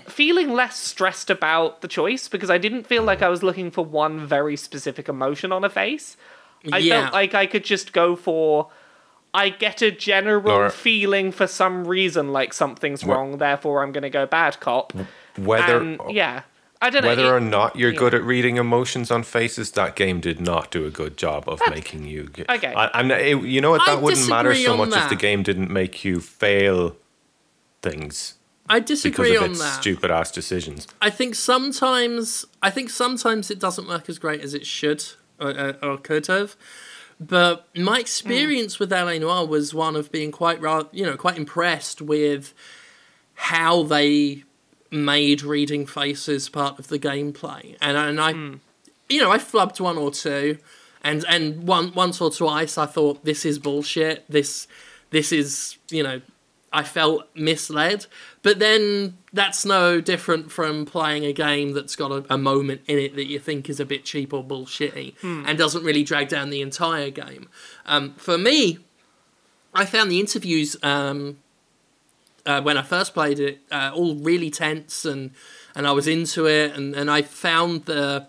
[0.09, 3.85] feeling less stressed about the choice because I didn't feel like I was looking for
[3.85, 6.16] one very specific emotion on a face.
[6.72, 7.03] I Yeah.
[7.03, 8.68] felt like I could just go for
[9.35, 13.91] I get a general Laura- feeling for some reason like something's Wha- wrong, therefore I'm
[13.93, 14.93] gonna go bad cop.
[15.39, 16.43] whether and yeah.
[16.83, 17.09] I don't know.
[17.09, 17.99] whether it- or not you're yeah.
[17.99, 21.61] good at reading emotions on faces, that game did not do a good job of
[21.70, 22.24] making you.
[22.24, 22.74] Get, Okay.
[22.74, 23.83] I, and it, you know what?
[23.83, 26.97] I That wouldn't matter so on much if the game didn't make you fail
[27.83, 28.35] things
[28.68, 29.80] I disagree because of on its that.
[29.80, 30.87] stupid ass decisions.
[31.01, 35.05] I think sometimes I think sometimes it doesn't work as great as it should
[35.41, 36.57] or, uh, or could have.
[37.20, 41.37] But my experience with LA Noire was one of being quite ra- you know quite
[41.37, 42.55] impressed with
[43.35, 44.45] how they
[44.93, 48.30] made reading faces part of the gameplay, and and I
[49.09, 50.59] you know I flubbed one or two,
[51.03, 54.24] and and one once or twice I thought this is bullshit.
[54.28, 54.68] This
[55.11, 56.20] this is you know
[56.72, 58.07] I felt misled.
[58.43, 62.99] But then that's no different from playing a game that's got a, a moment in
[62.99, 65.14] it that you think is a bit cheap or bullshitty
[65.47, 67.49] and doesn't really drag down the entire game.
[67.86, 68.78] Um, for me,
[69.74, 71.38] I found the interviews um,
[72.47, 75.30] uh, when I first played it uh, all really tense and
[75.74, 78.26] and I was into it and, and I found the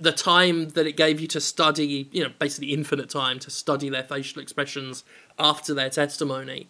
[0.00, 3.88] the time that it gave you to study, you know, basically infinite time to study
[3.88, 5.02] their facial expressions
[5.38, 6.68] after their testimony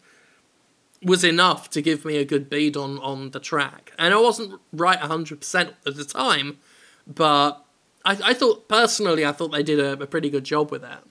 [1.03, 3.93] was enough to give me a good bead on on the track.
[3.99, 6.59] And I wasn't right 100% at the time,
[7.07, 7.65] but
[8.05, 11.05] I, I thought, personally, I thought they did a, a pretty good job with that.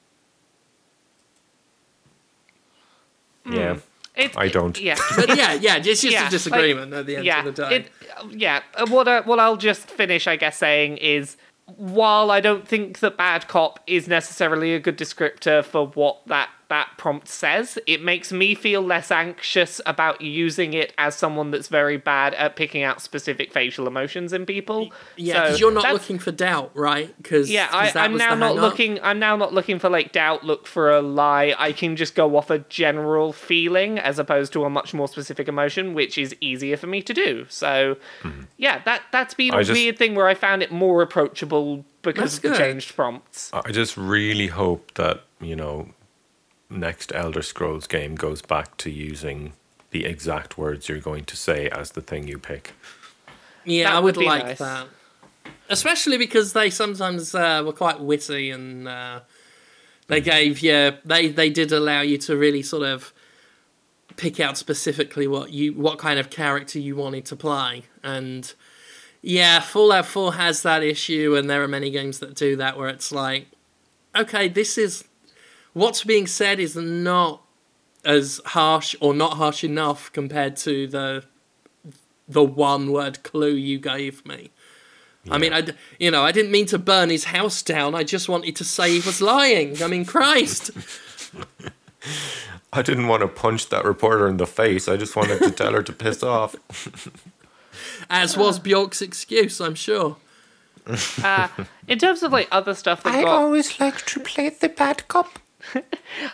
[3.50, 3.78] Yeah.
[4.18, 4.80] It, I don't.
[4.80, 4.98] Yeah.
[5.16, 7.70] But yeah, yeah, it's just Yeah, a like- disagreement at the end yeah, of the
[7.70, 7.76] day.
[7.76, 7.92] It,
[8.32, 8.62] yeah.
[8.76, 11.38] uh, What I, what I'll just finish, I guess, saying is,
[11.76, 16.50] while I don't think that bad cop is necessarily a good descriptor for what that
[16.70, 21.68] that prompt says, it makes me feel less anxious about using it as someone that's
[21.70, 24.92] very bad at picking out specific facial emotions in people.
[25.16, 27.16] yeah, So because you're not that's- looking for doubt, right?
[27.18, 29.00] Because Yeah, I, I'm now not looking.
[29.02, 30.44] I'm now not looking for like doubt.
[30.44, 31.56] Look for a lie.
[31.58, 35.48] I can just go off a general feeling as opposed to a much more specific
[35.48, 37.46] emotion, which is easier for me to do.
[37.50, 38.42] So, mm-hmm.
[38.58, 41.86] yeah, that that's been I a just- weird thing where I found it more approachable
[42.02, 42.58] because That's of the good.
[42.58, 43.52] changed prompts.
[43.54, 45.90] I just really hope that, you know,
[46.70, 49.54] next Elder Scrolls game goes back to using
[49.92, 52.74] the exact words you're going to say as the thing you pick.
[53.64, 54.58] Yeah, That I would would like nice.
[54.60, 54.88] that.
[55.70, 59.22] Especially because they sometimes uh, were quite witty and uh,
[60.08, 63.14] they gave you they they did allow you to really sort of
[64.16, 68.54] pick out specifically what you what kind of character you wanted to play and
[69.22, 72.88] yeah, Fallout 4 has that issue and there are many games that do that where
[72.88, 73.48] it's like
[74.16, 75.04] okay, this is
[75.78, 77.42] what's being said is not
[78.04, 81.24] as harsh or not harsh enough compared to the
[82.28, 84.52] the one word clue you gave me.
[85.30, 87.96] I mean, I, d- you know, I didn't mean to burn his house down.
[87.96, 89.82] I just wanted to say he was lying.
[89.84, 90.72] I mean, Christ.
[92.74, 94.88] I didn't want to punch that reporter in the face.
[94.88, 96.56] I just wanted to tell her to piss off.
[98.10, 100.18] As was Bjork's excuse, I'm sure.
[101.22, 101.50] Uh,
[101.88, 105.40] in terms of like other stuff that got always like to play the bad cop.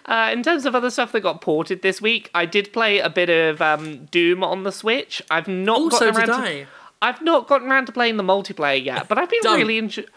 [0.05, 3.09] Uh, in terms of other stuff that got ported this week, I did play a
[3.09, 5.21] bit of um, Doom on the Switch.
[5.29, 6.67] I've not Also, gotten did around to, I.
[7.01, 9.57] I've not gotten around to playing the multiplayer yet, but I've been Don't.
[9.57, 10.07] really enjoying.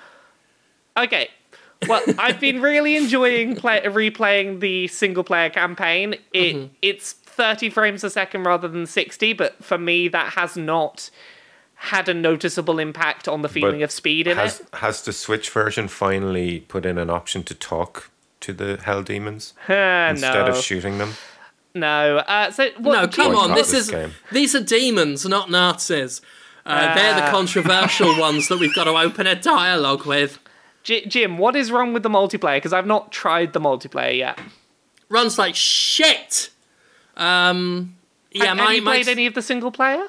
[0.96, 1.28] Okay,
[1.88, 6.14] well, I've been really enjoying play- replaying the single player campaign.
[6.32, 6.74] It Mm-hmm.
[6.82, 11.10] it's thirty frames a second rather than sixty, but for me that has not
[11.74, 14.68] had a noticeable impact on the feeling of speed in has, it.
[14.74, 18.10] Has the Switch version finally put in an option to talk
[18.40, 21.12] to the Hell Demons Uh, instead no, of shooting them?
[21.74, 22.18] no.
[22.18, 23.54] Uh, so what, No, come on.
[23.54, 24.12] This this is game.
[24.32, 26.20] these are demons, not Nazis.
[26.64, 27.30] Uh, they're the Ah.
[27.30, 30.38] controversial ones that we've got to open a dialogue with.
[30.82, 32.56] J- Jim, what is wrong with the multiplayer?
[32.56, 34.38] Because I've not tried the multiplayer yet.
[35.08, 36.50] Runs like shit.
[37.16, 37.96] Um,
[38.32, 40.06] yeah, have, my, have you my played any of the single player?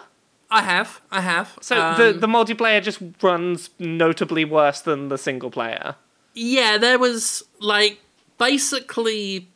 [0.50, 1.58] I have, I have.
[1.62, 5.96] So Um, the the multiplayer just runs notably worse than the single player.
[6.34, 8.00] Yeah, there was like
[8.38, 9.50] basically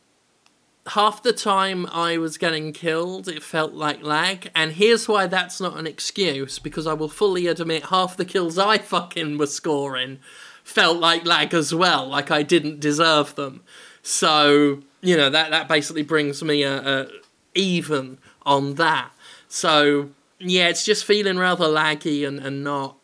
[0.88, 4.50] half the time I was getting killed, it felt like lag.
[4.54, 8.58] And here's why that's not an excuse because I will fully admit half the kills
[8.58, 10.18] I fucking was scoring
[10.64, 13.62] felt like lag as well, like I didn't deserve them.
[14.02, 17.08] So, you know, that, that basically brings me a, a
[17.54, 19.10] even on that.
[19.48, 22.96] So, yeah, it's just feeling rather laggy and, and not.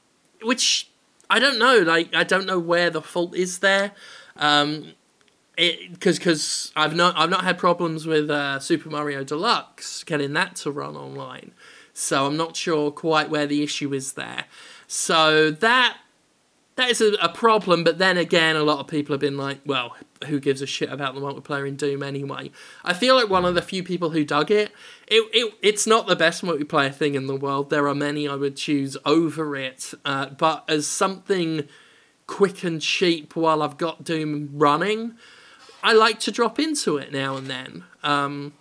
[0.43, 0.89] Which
[1.29, 1.79] I don't know.
[1.79, 3.93] Like I don't know where the fault is there.
[4.37, 4.93] Um,
[5.59, 10.57] because because I've not I've not had problems with uh, Super Mario Deluxe getting that
[10.57, 11.53] to run online,
[11.93, 14.45] so I'm not sure quite where the issue is there.
[14.87, 15.99] So that
[16.77, 17.83] that is a, a problem.
[17.83, 19.97] But then again, a lot of people have been like, well,
[20.27, 22.53] who gives a shit about the multiplayer in Doom anyway?
[22.85, 24.71] I feel like one of the few people who dug it.
[25.09, 27.71] It, it it's not the best multiplayer thing in the world.
[27.71, 31.69] There are many I would choose over it, uh, but as something
[32.29, 35.17] quick and cheap while I've got Doom running.
[35.83, 37.85] I like to drop into it now and then.
[38.03, 38.55] Um,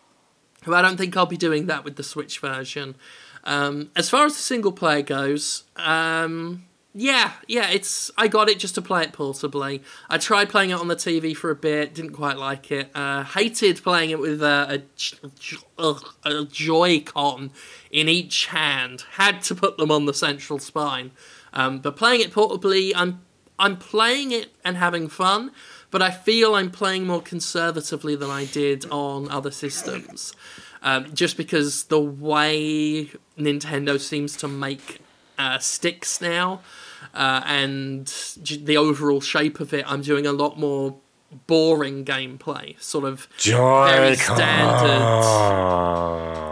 [0.65, 2.95] but I don't think I'll be doing that with the Switch version.
[3.43, 8.59] Um, as far as the single player goes, um, yeah, yeah, it's I got it
[8.59, 9.82] just to play it portably.
[10.09, 12.89] I tried playing it on the TV for a bit, didn't quite like it.
[12.95, 14.82] Uh, hated playing it with a,
[15.24, 15.30] a,
[15.78, 17.51] ugh, a Joy-Con
[17.91, 19.05] in each hand.
[19.11, 21.11] Had to put them on the central spine.
[21.53, 23.22] Um, but playing it portably, I'm
[23.59, 25.51] I'm playing it and having fun,
[25.91, 30.33] but I feel I'm playing more conservatively than I did on other systems.
[30.83, 34.99] Um, just because the way Nintendo seems to make
[35.38, 36.61] uh, sticks now
[37.13, 38.13] uh, and
[38.43, 40.97] j- the overall shape of it, I'm doing a lot more
[41.47, 42.79] boring gameplay.
[42.81, 43.27] Sort of
[43.88, 46.43] very standard.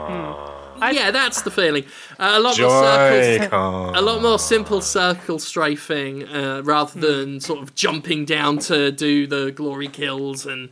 [0.93, 1.85] Yeah, that's the feeling.
[2.19, 7.61] Uh, a lot more circles a lot more simple circle strafing uh, rather than sort
[7.61, 10.69] of jumping down to do the glory kills and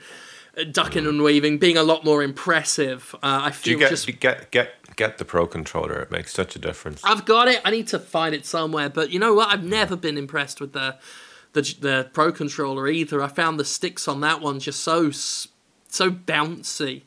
[0.57, 3.15] uh, ducking and weaving, being a lot more impressive.
[3.15, 5.99] Uh, I Do feel you get, just you get get get the pro controller?
[5.99, 7.01] It makes such a difference.
[7.03, 7.61] I've got it.
[7.65, 8.89] I need to find it somewhere.
[8.89, 9.49] But you know what?
[9.49, 10.97] I've never been impressed with the
[11.53, 13.21] the the pro controller either.
[13.21, 17.03] I found the sticks on that one just so so bouncy.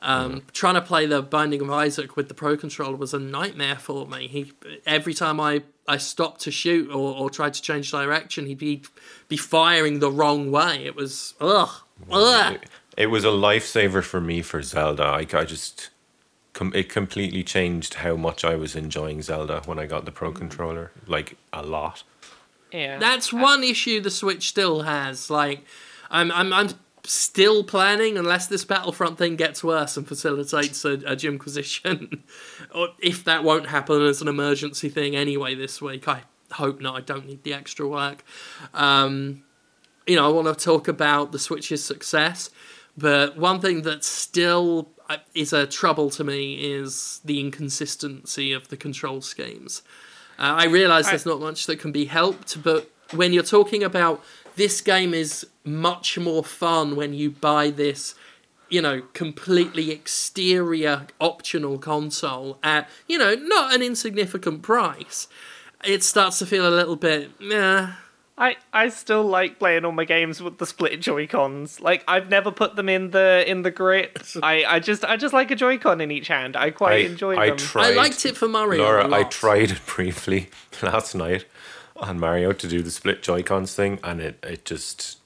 [0.00, 3.76] Um, Trying to play the Binding of Isaac with the Pro Controller was a nightmare
[3.76, 4.28] for me.
[4.28, 4.52] He
[4.86, 8.82] every time I, I stopped to shoot or, or tried to change direction, he'd be
[9.28, 10.86] be firing the wrong way.
[10.86, 12.54] It was ugh, ugh.
[12.54, 15.04] It, it was a lifesaver for me for Zelda.
[15.04, 15.90] I, I just
[16.54, 20.32] com- it completely changed how much I was enjoying Zelda when I got the Pro
[20.32, 22.04] controller, like a lot.
[22.72, 22.98] Yeah.
[22.98, 25.28] That's one issue the Switch still has.
[25.28, 25.64] Like,
[26.10, 26.68] I'm I'm I'm
[27.04, 32.22] still planning unless this Battlefront thing gets worse and facilitates a, a Jimquisition,
[32.74, 36.06] or if that won't happen as an emergency thing anyway this week.
[36.08, 36.22] I
[36.52, 36.96] hope not.
[36.96, 38.24] I don't need the extra work.
[38.74, 39.42] Um,
[40.06, 42.50] you know, I want to talk about the Switch's success,
[42.96, 48.68] but one thing that still uh, is a trouble to me is the inconsistency of
[48.68, 49.82] the control schemes.
[50.38, 54.24] Uh, I realise there's not much that can be helped, but when you're talking about
[54.60, 58.14] this game is much more fun when you buy this,
[58.68, 65.28] you know, completely exterior optional console at, you know, not an insignificant price.
[65.82, 67.92] It starts to feel a little bit, meh.
[68.36, 71.80] I, I still like playing all my games with the split Joy Cons.
[71.80, 74.18] Like I've never put them in the in the grip.
[74.42, 76.54] I, I just I just like a Joy Con in each hand.
[76.54, 77.56] I quite I, enjoy I them.
[77.56, 77.92] tried.
[77.92, 78.82] I liked it for Mario.
[78.82, 79.20] Laura, a lot.
[79.20, 80.50] I tried it briefly
[80.82, 81.46] last night
[82.00, 85.18] on Mario to do the split Joy Cons thing, and it, it just.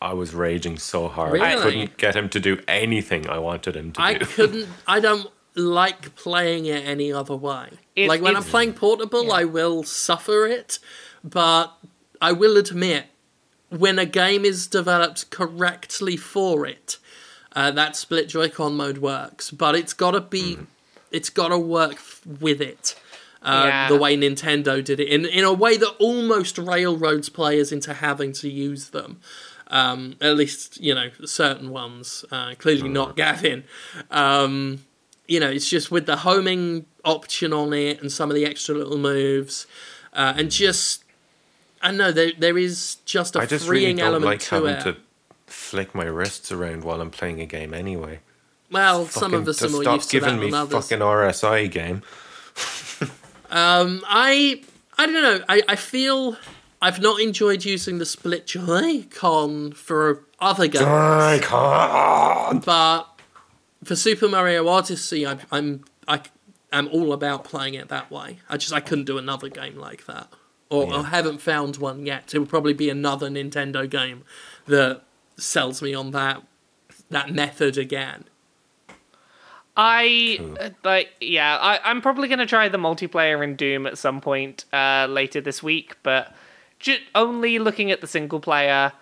[0.00, 1.40] I was raging so hard.
[1.40, 4.26] I couldn't get him to do anything I wanted him to I do.
[4.26, 4.68] couldn't.
[4.86, 7.68] I don't like playing it any other way.
[7.96, 9.32] It's- like when I'm playing portable, Yeah.
[9.32, 10.78] I will suffer it,
[11.24, 11.72] but
[12.20, 13.06] I will admit
[13.70, 16.98] when a game is developed correctly for it,
[17.54, 19.50] uh, that split Joy-Con mode works.
[19.50, 20.58] But it's got to be,
[21.10, 22.96] it's got to work f- with it.
[23.42, 23.88] Uh, Yeah.
[23.88, 28.32] The way Nintendo did it in in a way that almost railroads players into having
[28.34, 29.20] to use them.
[29.68, 32.24] Um, at least you know certain ones.
[32.30, 33.64] Uh, clearly not Gavin.
[34.10, 34.84] Um,
[35.26, 38.74] you know, it's just with the homing option on it and some of the extra
[38.76, 39.66] little moves,
[40.12, 41.02] uh, and just
[41.82, 44.54] I know there there is just a I just really freeing don't element like to
[44.54, 44.82] having it.
[44.82, 44.96] to
[45.46, 48.20] flick my wrists around while I'm playing a game anyway.
[48.70, 50.88] well, some of us are more stop used to that giving me than others.
[50.88, 52.02] fucking RSI game.
[53.50, 54.62] Um, I
[54.98, 55.40] I don't know.
[55.48, 56.36] I, I feel
[56.80, 62.64] I've not enjoyed using the split Joy-Con for other games, I can't.
[62.64, 63.04] but
[63.84, 66.20] for Super Mario Odyssey, I, I'm I
[66.72, 68.40] am all about playing it that way.
[68.48, 70.28] I just I couldn't do another game like that,
[70.70, 70.96] or Yeah.
[70.96, 72.34] I haven't found one yet.
[72.34, 74.24] It would probably be another Nintendo game
[74.66, 75.02] that
[75.36, 76.42] sells me on that
[77.10, 78.24] that method again.
[79.76, 81.58] I uh, like yeah.
[81.58, 85.62] I, I'm probably gonna try the multiplayer in Doom at some point uh, later this
[85.62, 86.34] week, but
[86.78, 88.92] ju- only looking at the single player.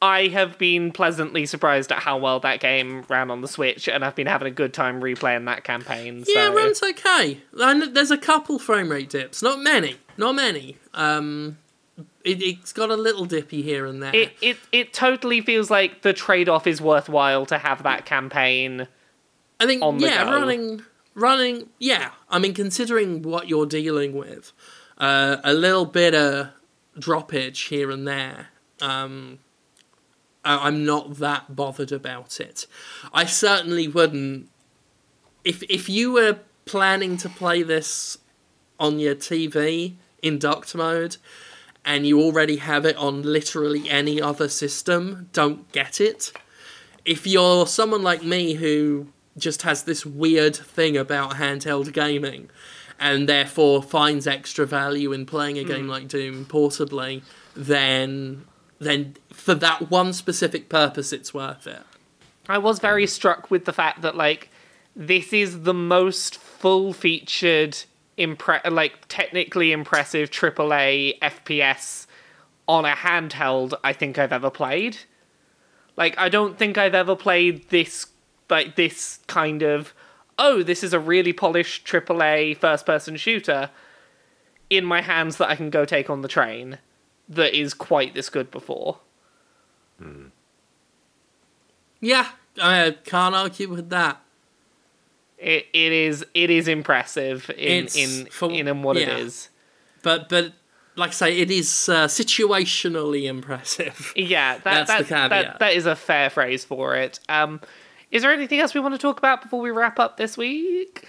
[0.00, 4.04] I have been pleasantly surprised at how well that game ran on the Switch, and
[4.04, 6.24] I've been having a good time replaying that campaign.
[6.24, 6.32] So.
[6.32, 7.38] Yeah, it runs okay.
[7.56, 10.76] And there's a couple frame rate dips, not many, not many.
[10.92, 11.58] Um,
[12.24, 14.14] it, it's got a little dippy here and there.
[14.14, 18.88] it, it it totally feels like the trade off is worthwhile to have that campaign.
[19.62, 20.32] I think yeah, go.
[20.32, 20.82] running,
[21.14, 21.68] running.
[21.78, 24.52] Yeah, I mean, considering what you're dealing with,
[24.98, 26.48] uh, a little bit of
[26.98, 28.48] droppage here and there.
[28.80, 29.38] Um,
[30.44, 32.66] I- I'm not that bothered about it.
[33.12, 34.48] I certainly wouldn't.
[35.44, 38.18] If if you were planning to play this
[38.78, 41.16] on your TV in docked mode,
[41.84, 46.32] and you already have it on literally any other system, don't get it.
[47.04, 52.50] If you're someone like me who just has this weird thing about handheld gaming
[52.98, 55.90] and therefore finds extra value in playing a game hmm.
[55.90, 57.22] like Doom portably,
[57.54, 58.44] then
[58.78, 61.82] then for that one specific purpose it's worth it.
[62.48, 64.50] I was very struck with the fact that like
[64.94, 67.78] this is the most full featured
[68.18, 72.06] impre- like technically impressive AAA FPS
[72.68, 74.98] on a handheld I think I've ever played.
[75.96, 78.06] Like I don't think I've ever played this
[78.52, 79.92] like this kind of
[80.38, 83.70] oh this is a really polished AAA first person shooter
[84.70, 86.78] in my hands that I can go take on the train
[87.28, 88.98] that is quite this good before.
[92.00, 92.28] Yeah,
[92.60, 94.20] I can't argue with that.
[95.38, 99.02] It it is it is impressive in It's in for- in what yeah.
[99.02, 99.48] it is.
[100.02, 100.52] But but
[100.96, 104.12] like I say, it is uh, situationally impressive.
[104.16, 105.30] Yeah, that, That's the caveat.
[105.30, 107.18] that that is a fair phrase for it.
[107.28, 107.60] Um,
[108.12, 111.04] is there anything else we want to talk about before we wrap up this week?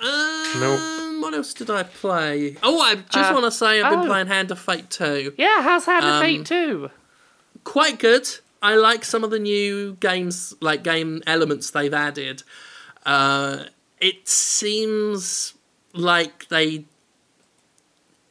[0.00, 2.56] Um, what else did I play?
[2.62, 4.06] Oh, I just Uh, want to say I've been oh.
[4.06, 5.34] playing Hand of Fate 2.
[5.38, 6.90] Yeah, how's Hand of Um, Fate two?
[7.64, 8.28] Quite good.
[8.62, 12.42] I like some of the new games, like game elements they've added.
[13.06, 13.64] Uh,
[14.00, 15.54] it seems
[15.94, 16.84] like they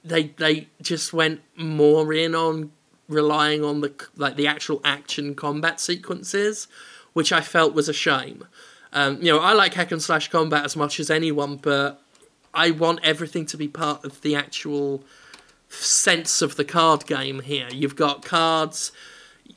[0.03, 2.71] they they just went more in on
[3.09, 6.67] relying on the like the actual action combat sequences,
[7.17, 8.45] which I felt was a shame.
[8.93, 11.99] Um, you know, I like hack and slash combat as much as anyone, but
[12.53, 15.03] I want everything to be part of the actual
[15.67, 17.69] sense of the card game here.
[17.71, 18.91] You've got cards,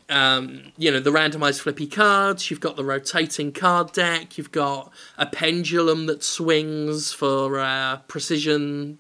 [0.08, 4.90] um, you know, the randomized flippy cards, you've got the rotating card deck, you've got
[5.18, 8.96] a pendulum that swings for uh, precision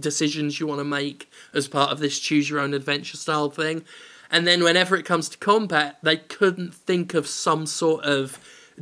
[0.00, 3.84] decisions you want to make as part of this choose your own adventure style thing.
[4.30, 8.38] And then whenever it comes to combat, they couldn't think of some sort of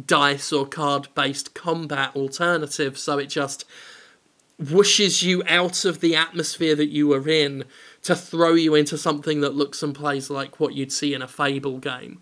[0.07, 3.65] dice or card based combat alternative, so it just
[4.61, 7.65] whooshes you out of the atmosphere that you were in
[8.03, 11.29] to throw you into something that looks and plays like what you'd see in a
[11.29, 12.21] Fable game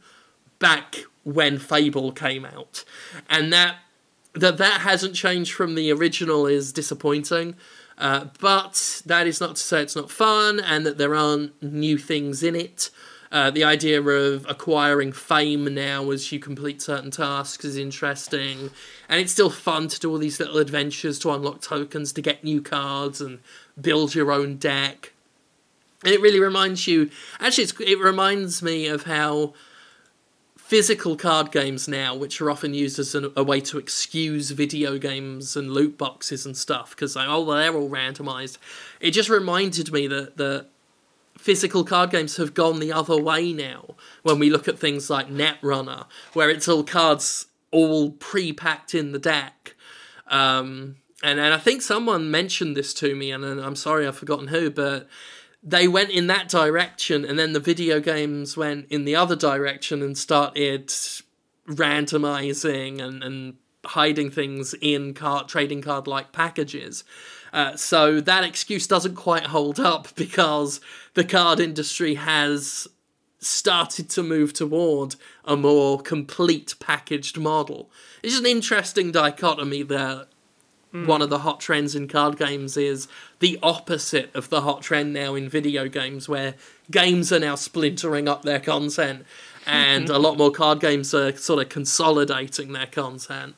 [0.59, 2.85] back when Fable came out.
[3.29, 3.77] And that
[4.35, 7.57] that that hasn't changed from the original is disappointing.
[7.99, 11.97] Uh, but that is not to say it's not fun and that there aren't new
[11.97, 12.91] things in it.
[13.33, 18.71] Uh, the idea of acquiring fame now as you complete certain tasks is interesting,
[19.09, 22.45] and it's still fun to do all these little adventures to unlock tokens to get
[22.45, 23.41] new cards and
[23.81, 25.13] build your own deck.
[26.05, 27.11] And it really reminds you.
[27.41, 29.55] Actually, it reminds me of how
[30.57, 34.99] physical card games now, which are often used as an, a way to excuse video
[34.99, 38.59] games and loot boxes and stuff, because like, oh, they're all randomized.
[39.01, 40.67] It just reminded me that that
[41.47, 43.95] physical card games have gone the other way now.
[44.25, 49.21] When we look at things like Netrunner, where it's all cards all pre-packed in the
[49.21, 49.77] deck.
[50.27, 54.17] Um, and and I think someone mentioned this to me, and, and I'm sorry I've
[54.17, 55.07] forgotten who, but
[55.63, 60.03] they went in that direction, and then the video games went in the other direction
[60.03, 60.89] and started
[61.69, 67.05] randomizing and, and hiding things in card trading card like packages.
[67.53, 70.81] Uh, so that excuse doesn't quite hold up because
[71.15, 72.89] the card industry has
[73.39, 77.91] started to move toward a more complete packaged model.
[78.23, 80.27] It's just an interesting dichotomy there.
[80.93, 81.07] Mm.
[81.07, 83.09] One of the hot trends in card games is
[83.41, 86.55] the opposite of the hot trend now in video games, where
[86.91, 89.27] games are now splintering up their content,
[89.67, 93.57] and a lot more card games are sort of consolidating their content.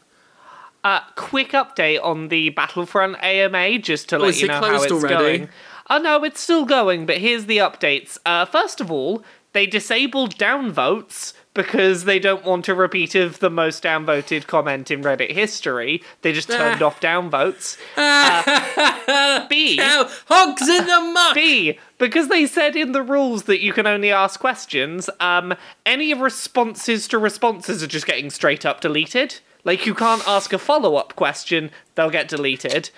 [0.85, 4.93] Uh, quick update on the Battlefront AMA, just to oh, let you know how it's
[4.93, 5.15] already?
[5.15, 5.49] going.
[5.91, 8.19] Oh no, it's still going, but here's the updates.
[8.25, 9.23] Uh, first of all,
[9.53, 15.03] they disabled downvotes because they don't want a repeat of the most downvoted comment in
[15.03, 16.03] Reddit history.
[16.23, 17.77] They just turned off downvotes.
[17.97, 19.77] Uh, B.
[19.77, 21.35] Cow, hogs in the muck!
[21.35, 21.79] B.
[21.99, 25.55] Because they said in the rules that you can only ask questions, um,
[25.85, 29.41] any responses to responses are just getting straight up deleted.
[29.69, 32.89] Like, you can't ask a follow up question, they'll get deleted.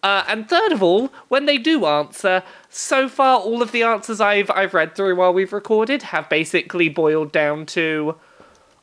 [0.00, 4.20] Uh, and third of all, when they do answer, so far all of the answers
[4.20, 8.14] I've I've read through while we've recorded have basically boiled down to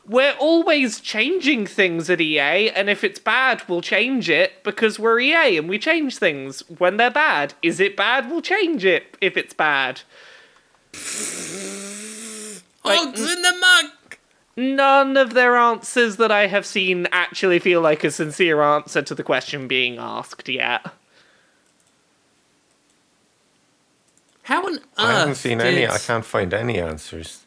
[0.05, 5.21] we're always changing things at EA, and if it's bad, we'll change it because we're
[5.21, 7.53] EA and we change things when they're bad.
[7.61, 8.29] Is it bad?
[8.29, 10.01] We'll change it if it's bad.
[12.83, 14.00] Like, in the mug
[14.61, 19.15] none of their answers that I have seen actually feel like a sincere answer to
[19.15, 20.85] the question being asked yet.
[24.43, 24.81] How on earth?
[24.97, 25.67] I haven't seen did...
[25.67, 25.87] any.
[25.87, 27.45] I can't find any answers.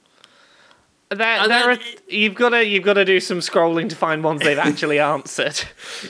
[1.11, 4.43] There, there are, you've got to you've got to do some scrolling to find ones
[4.43, 5.61] they've actually answered.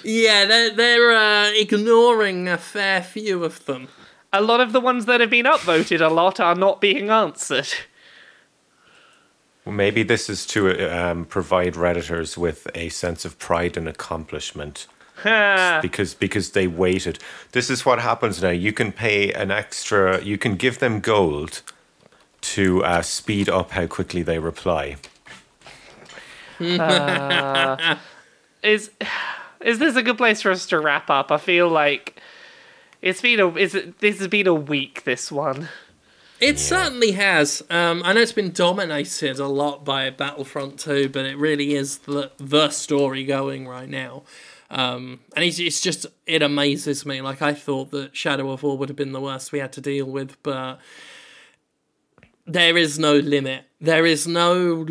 [0.03, 3.89] Yeah, they're they're uh, ignoring a fair few of them.
[4.33, 7.69] A lot of the ones that have been upvoted a lot are not being answered.
[9.65, 14.87] Well, maybe this is to um, provide redditors with a sense of pride and accomplishment.
[15.81, 17.19] because because they waited.
[17.53, 18.51] This is what happens now.
[18.51, 20.21] You can pay an extra.
[20.21, 21.63] You can give them gold
[22.41, 24.97] to uh, speed up how quickly they reply.
[26.61, 27.97] Uh,
[28.63, 28.91] is
[29.61, 31.33] is this a good place for us to wrap up?
[31.33, 32.21] I feel like
[33.01, 35.05] it's been a this has been a week.
[35.05, 35.69] This one.
[36.41, 36.61] It yeah.
[36.61, 37.63] certainly has.
[37.71, 41.99] Um, I know it's been dominated a lot by Battlefront 2, but it really is
[41.99, 44.25] the, the story going right now.
[44.71, 47.21] Um, and it's, it's just, it amazes me.
[47.21, 49.81] Like, I thought that Shadow of War would have been the worst we had to
[49.81, 50.81] deal with, but
[52.47, 53.65] there is no limit.
[53.81, 54.85] There is no,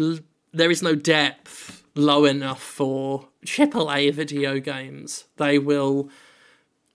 [0.54, 5.26] there is no depth low enough for AAA video games.
[5.36, 6.10] They will,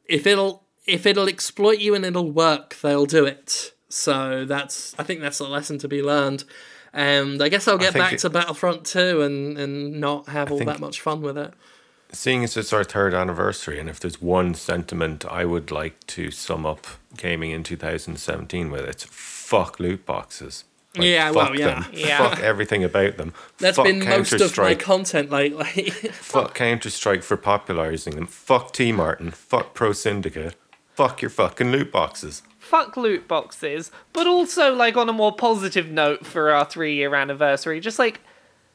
[0.06, 3.72] if it'll, if it'll exploit you and it'll work, they'll do it.
[3.88, 6.44] So that's I think that's a lesson to be learned.
[6.92, 10.58] And I guess I'll get back it- to Battlefront 2 and, and not have all
[10.64, 11.52] that much fun with it.
[12.10, 16.30] Seeing as it's our third anniversary, and if there's one sentiment I would like to
[16.30, 16.86] sum up
[17.18, 20.64] gaming in 2017 with, it's fuck loot boxes.
[20.96, 21.66] Like, Yeah, well, fuck yeah.
[21.82, 21.84] them.
[21.92, 22.16] Yeah.
[22.30, 23.34] Fuck everything about them.
[23.58, 24.78] That's fuck been most of my Counter-Strike.
[24.80, 25.90] content lately.
[26.12, 28.26] Fuck Counter Strike for popularizing them.
[28.26, 29.34] Fuck TmarTn.
[29.34, 30.54] Fuck ProSyndicate.
[30.94, 32.42] Fuck your fucking loot boxes.
[32.68, 37.14] Fuck loot boxes, but also like on a more positive note for our three year
[37.14, 38.20] anniversary, just like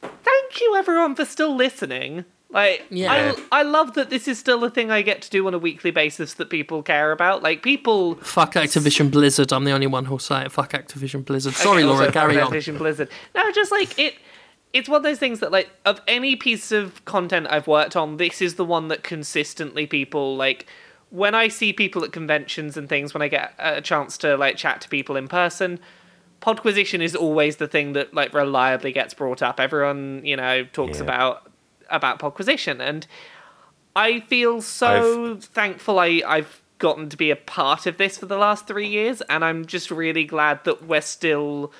[0.01, 2.25] thank you everyone for still listening.
[2.49, 3.33] Like Yeah.
[3.51, 5.57] I, I love that this is still a thing I get to do on a
[5.57, 7.41] weekly basis that people care about.
[7.41, 9.51] Like people Fuck Activision Blizzard.
[9.51, 10.51] I'm the only one who'll say it.
[10.51, 11.53] Fuck Activision Blizzard.
[11.53, 12.51] Sorry, Okay, Laura, carry on.
[12.51, 13.09] Activision Blizzard.
[13.33, 14.15] No, just like it.
[14.71, 18.17] It's one of those things that, like, of any piece of content I've worked on,
[18.17, 20.65] this is the one that consistently people like.
[21.13, 24.57] When I see people at conventions and things, when I get a chance to like
[24.57, 25.79] chat to people in person,
[26.41, 29.59] Podquisition is always the thing that like reliably gets brought up.
[29.59, 31.03] Everyone, you know, talks Yeah.
[31.03, 31.51] about
[31.91, 33.05] about Podquisition, and
[33.95, 38.37] I feel so thankful I, I've gotten to be a part of this for the
[38.37, 41.71] last three years, and I'm just really glad that we're still.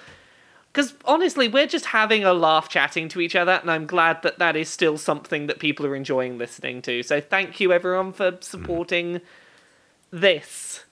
[0.74, 4.40] Because honestly, we're just having a laugh chatting to each other, and I'm glad that
[4.40, 7.04] that is still something that people are enjoying listening to.
[7.04, 9.22] So thank you, everyone, for supporting
[10.10, 10.84] this.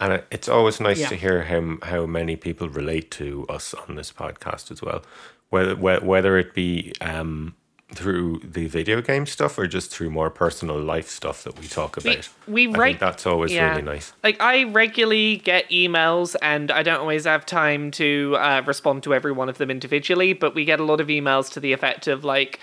[0.00, 1.08] And it's always nice Yeah.
[1.08, 5.02] to hear how how many people relate to us on this podcast as well,
[5.50, 7.54] whether whether it be um,
[7.94, 11.96] through the video game stuff or just through more personal life stuff that we talk
[11.96, 12.28] about.
[12.46, 13.70] we I reg- think that's always yeah.
[13.70, 14.12] really nice.
[14.22, 19.14] Like I regularly get emails, and I don't always have time to uh, respond to
[19.14, 20.34] every one of them individually.
[20.34, 22.60] But we get a lot of emails to the effect of like,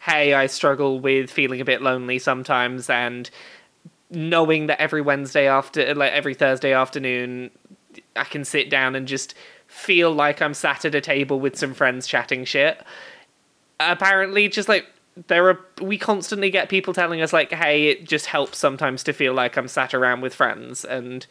[0.00, 3.30] "Hey, I struggle with feeling a bit lonely sometimes, and
[4.10, 7.50] knowing that every Wednesday after, like every Thursday afternoon,
[8.14, 9.34] I can sit down and just
[9.66, 12.84] feel like I'm sat at a table with some friends chatting shit."
[13.78, 14.86] Apparently, just like
[15.28, 19.12] there are we constantly get people telling us like hey it just helps sometimes to
[19.12, 21.26] feel like i'm sat around with friends and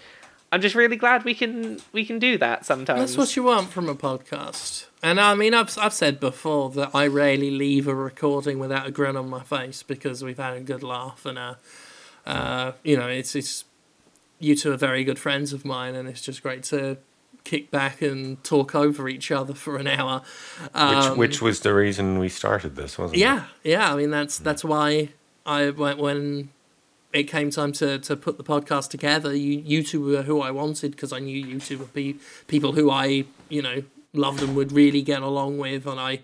[0.52, 3.70] i'm just really glad we can we can do that sometimes That's what you want
[3.70, 4.88] from a podcast.
[5.04, 8.92] And I mean, I've, I've said before that I rarely leave a recording without a
[8.92, 11.54] grin on my face because we've had a good laugh and, uh,
[12.26, 13.66] uh, you know, it's, it's,
[14.40, 16.98] you two are very good friends of mine and it's just great to
[17.46, 20.22] kick back and talk over each other for an hour.
[20.62, 23.22] Which Um, which was the reason we started this, wasn't it?
[23.22, 23.94] Yeah, yeah.
[23.94, 25.10] I mean, that's that's why
[25.46, 26.50] I went when
[27.14, 29.34] it came time to, to put the podcast together.
[29.34, 32.18] You you two were who I wanted because I knew you two would be
[32.48, 33.84] people who I you know
[34.14, 36.22] loved and would really get along with, and I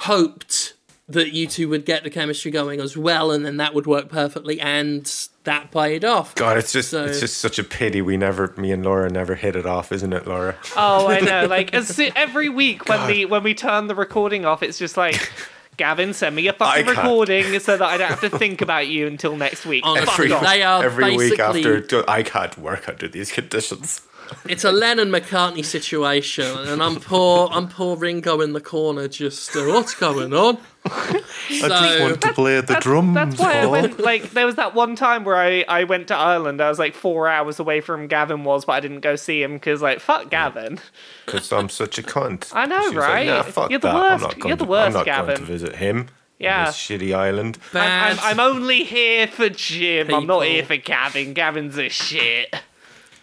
[0.00, 0.74] hoped
[1.08, 4.08] that you two would get the chemistry going as well, and then that would work
[4.08, 6.34] perfectly, and that paid off.
[6.34, 9.36] God, it's just So- it's just such a pity we never, me and Laura never
[9.36, 10.56] hit it off, isn't it, Laura?
[10.76, 14.44] oh i know like as soo- every week when the when we turn the recording
[14.44, 15.30] off it's just like
[15.76, 19.06] gavin send me a fucking recording so that i don't have to think about you
[19.06, 20.48] until next week Honestly, Fuck off.
[20.50, 24.00] they are Every week after, I can't work under these conditions.
[24.48, 27.48] It's a Lennon McCartney situation, and I'm poor.
[27.52, 30.58] I'm poor Ringo in the corner, just uh, what's going on?
[31.50, 33.14] I So- just want to play the that's, drums.
[33.14, 36.16] that's why I went like there was that one time where I, I went to
[36.16, 36.60] Ireland.
[36.60, 39.54] I was like four hours away from Gavin was, but I didn't go see him
[39.54, 40.78] because like fuck Gavin.
[41.24, 42.52] Because I'm such a cunt.
[42.54, 43.26] I know, She was like, right?
[43.26, 43.94] nah, fuck You're the that.
[43.94, 46.08] worst- I'm not you're the to, worst, I'm not going Gavin." to visit him.
[46.38, 46.60] Yeah.
[46.60, 47.58] On this shitty island.
[47.72, 50.12] I'm, I'm, I'm only here for Jim.
[50.12, 51.32] I'm not here for Gavin.
[51.32, 52.54] Gavin's a shit.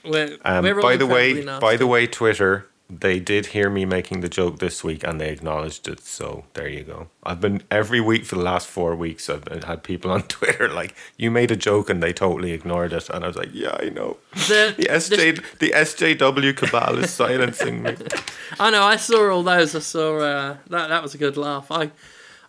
[0.04, 1.62] We're, Um, we're by the way, nasty.
[1.62, 2.68] by the way, Twitter,
[3.00, 6.02] they did hear me making the joke this week and they acknowledged it.
[6.02, 7.08] So there you go.
[7.24, 9.30] I've been every week for the last four weeks.
[9.30, 12.94] I've been, had people on Twitter like, "You made a joke," and they totally ignored
[12.94, 13.10] it.
[13.10, 17.84] And I was like, "Yeah, I know." The- The SJ, the SJW cabal is silencing
[17.84, 17.96] me.
[18.60, 18.84] I know.
[18.84, 19.76] I saw all those.
[19.76, 20.88] I saw uh, that.
[20.90, 21.68] That was a good laugh.
[21.72, 21.92] I,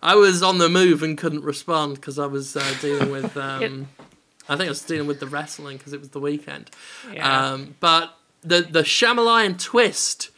[0.03, 3.35] I was on the move and couldn't respond because I was uh, dealing with.
[3.37, 3.87] Um,
[4.47, 6.69] I think I was dealing with the wrestling because it was the weekend.
[7.11, 7.51] Yeah.
[7.51, 10.29] Um, but the the Shyamalan twist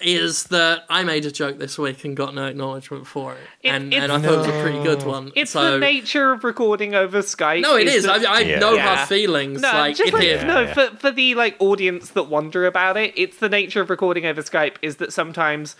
[0.00, 3.68] is that I made a joke this week and got no acknowledgement for it, It-
[3.70, 5.06] and and I thought it was a pretty good mm.
[5.06, 5.32] one.
[5.34, 7.62] It's so, the nature of recording over Skype.
[7.62, 8.04] No, it is.
[8.04, 8.58] that- I, I Yeah.
[8.58, 8.96] no Yeah.
[8.96, 9.62] hard feelings.
[9.62, 10.44] no, like just like is.
[10.44, 10.74] no Yeah.
[10.74, 13.14] for for the like audience that wonder about it.
[13.16, 15.76] It's the nature of recording over Skype is that sometimes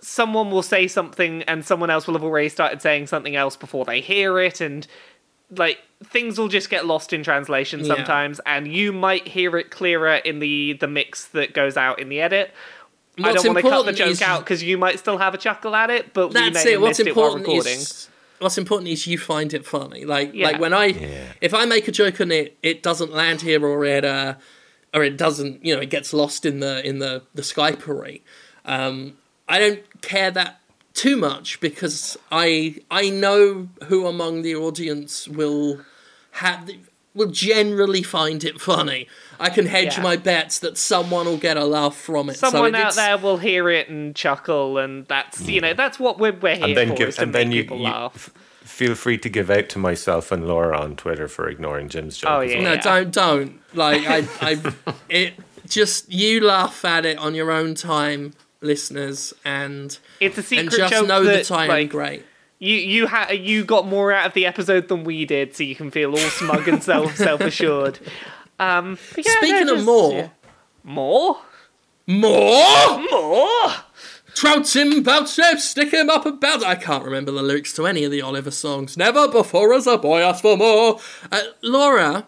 [0.00, 3.84] someone will say something and someone else will have already started saying something else before
[3.84, 4.86] they hear it, and
[5.56, 7.94] like things will just get lost in translation Yeah.
[7.94, 12.08] sometimes, and you might hear it clearer in the the mix that goes out in
[12.08, 12.52] the edit.
[13.18, 15.18] I What's don't want to cut the important joke is- out because you might still
[15.18, 16.54] have a chuckle at it, but we may it.
[16.54, 17.78] have What's missed it while important recording.
[17.78, 20.04] is what's important is you find it funny.
[20.04, 20.48] Like Yeah.
[20.48, 21.32] like when I Yeah.
[21.40, 24.34] if I make a joke and it it doesn't land here or it uh
[24.92, 28.20] or it doesn't you know it gets lost in the in the the Skypery.
[28.66, 29.16] Um,
[29.48, 30.60] I don't care that
[30.92, 35.80] too much because I I know who among the audience will
[36.32, 36.68] have
[37.16, 39.08] will generally find it funny.
[39.40, 40.02] I can hedge Yeah.
[40.02, 42.36] my bets that someone will get a laugh from it.
[42.36, 45.98] so Someone if out there will hear it and chuckle, and that's you know that's
[45.98, 47.84] what we're, we're here and then for give is to and then you, people you
[47.84, 48.30] laugh.
[48.62, 52.30] feel free to give out to myself and Laura on Twitter for ignoring Jim's joke.
[52.30, 52.54] Oh, yeah.
[52.62, 52.76] well.
[52.76, 53.60] No, don't, don't.
[53.74, 55.34] Like, I, I, it
[55.68, 60.70] just you laugh at it on your own time, listeners, and It's a secret and
[60.70, 62.24] just joke know that that I am like, great.
[62.58, 65.74] You you ha- you got more out of the episode than we did, so you
[65.74, 67.98] can feel all smug and self self assured.
[68.58, 70.28] Um, yeah, Speaking no, of just- more, yeah.
[70.82, 71.38] more,
[72.06, 72.98] more.
[73.10, 73.70] more.
[74.34, 76.62] Trout him, bounce him, stick him up and bounce.
[76.62, 78.96] I can't remember the lyrics to any of the Oliver songs.
[78.96, 80.98] Never before as a boy asked for more.
[81.32, 82.26] Uh, Laura,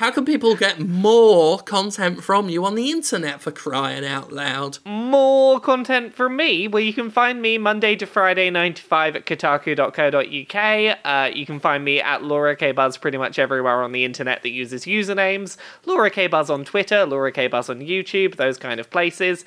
[0.00, 4.78] how can people get more content from you on the internet for crying out loud?
[4.86, 9.16] more content from me, where you can find me Monday to Friday, 9 to 5
[9.16, 10.98] at kotaku.co.uk.
[11.04, 14.42] Uh, you can find me at Laura K Buzz pretty much everywhere on the internet
[14.42, 15.58] that uses usernames.
[15.84, 19.44] Laura K Buzz on Twitter, Laura K Buzz on YouTube, those kind of places.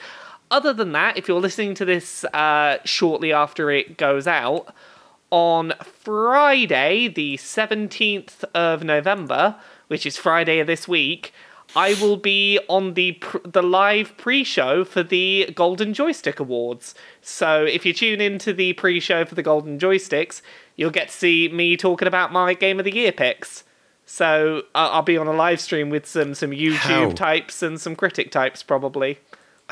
[0.52, 4.72] Other than that, if you're listening to this uh, shortly after it goes out,
[5.34, 9.56] on Friday, the 17th of November,
[9.94, 11.32] which is Friday of this week,
[11.76, 16.96] I will be on the pr- the live pre-show for the Golden Joystick Awards.
[17.22, 20.42] So if you tune into the pre-show for the Golden Joysticks,
[20.76, 23.64] you'll get to see me talking about my Game of the Year picks.
[24.04, 27.12] So I- I'll be on a live stream with some some YouTube How?
[27.12, 29.20] types and some critic types probably.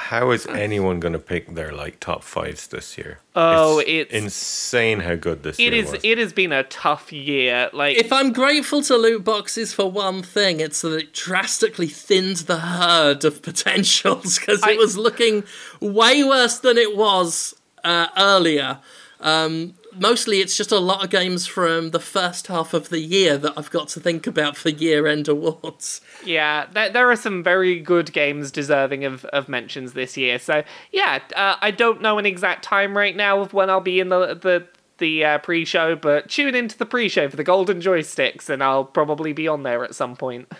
[0.10, 3.20] How is anyone going to pick their like top fives this year?
[3.36, 6.02] Oh, it's, it's- insane how good this It year is was.
[6.04, 7.70] it has been a tough year.
[7.72, 12.38] Like If I'm grateful to loot boxes for one thing, it's that it drastically thinned
[12.52, 15.44] the herd of potentials because it was looking
[15.80, 17.54] way worse than it was
[17.84, 18.80] uh, earlier.
[19.20, 23.38] Um, mostly, it's just a lot of games from the first half of the year
[23.38, 26.02] that I've got to think about for year-end awards.
[26.24, 30.40] Yeah, there, there are some very good games deserving of, of mentions this year.
[30.40, 34.00] So yeah, uh, I don't know an exact time right now of when I'll be
[34.00, 38.50] in the the the uh, pre-show, but tune into the pre-show for the Golden Joysticks,
[38.50, 40.52] and I'll probably be on there at some point.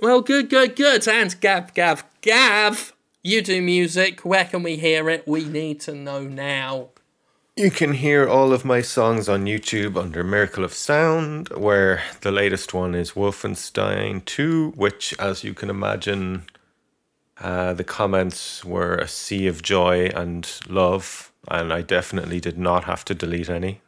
[0.00, 1.06] Well, good, good, good.
[1.06, 2.92] And Gav, Gav, Gav,
[3.22, 4.24] you do music.
[4.24, 5.28] Where can we hear it?
[5.28, 6.88] We need to know now.
[7.60, 12.32] You can hear all of my songs on YouTube under Miracle of Sound, where the
[12.32, 16.44] latest one is Wolfenstein 2, which, as you can imagine,
[17.38, 22.84] uh, the comments were a sea of joy and love, and I definitely did not
[22.84, 23.82] have to delete any.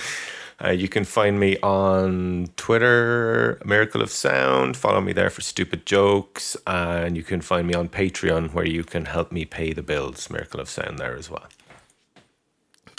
[0.64, 4.78] uh, you can find me on Twitter, Miracle of Sound.
[4.78, 8.82] Follow me there for stupid jokes, and you can find me on Patreon, where you
[8.82, 10.30] can help me pay the bills.
[10.30, 11.48] Miracle of Sound there as well.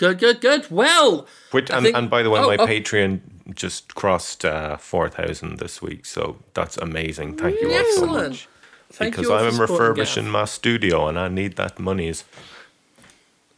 [0.02, 0.72] Good, good, good.
[0.72, 2.66] Well, Which, and, think- and by the way, oh, my oh.
[2.66, 3.20] Patreon
[3.54, 7.38] just crossed uh, 4,000 this week, so that's amazing.
[7.38, 8.48] Thank you all so much.
[8.90, 10.32] thank because you I'm refurbishing Gav.
[10.32, 12.24] my studio and I need that monies.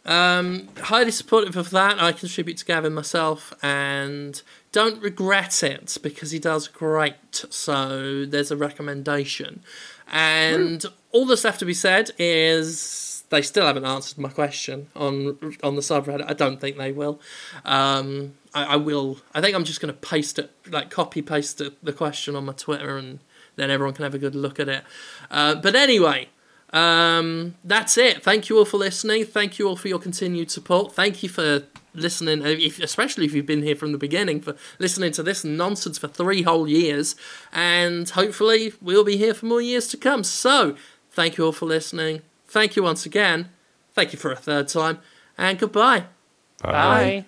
[0.05, 2.03] Um, highly supportive of that.
[2.03, 4.41] I contribute to Gavin myself and
[4.73, 7.45] don't regret it because he does great.
[7.51, 9.61] So there's a recommendation.
[10.11, 10.83] And
[11.13, 15.75] all that's left to be said is they still haven't answered my question on on
[15.75, 16.25] the subreddit.
[16.29, 17.19] I don't think they will.
[17.65, 19.17] Um, I, I will.
[19.33, 22.45] I think I'm just going to paste it, like copy paste the, the question on
[22.45, 23.19] my Twitter, and
[23.55, 24.83] then everyone can have a good look at it.
[25.31, 26.29] Uh, but anyway,
[26.71, 28.23] um, that's it.
[28.23, 29.25] Thank you all for listening.
[29.25, 30.93] Thank you all for your continued support.
[30.93, 31.63] Thank you for
[31.95, 35.43] listening, uh, if, especially if you've been here from the beginning, for listening to this
[35.43, 37.15] nonsense for three whole years.
[37.51, 40.23] And hopefully, we'll be here for more years to come.
[40.23, 40.75] So,
[41.09, 42.21] thank you all for listening.
[42.53, 43.49] Thank you once again.
[43.95, 44.99] Thank you for a third time.
[45.39, 46.05] And goodbye.
[46.61, 47.21] Bye.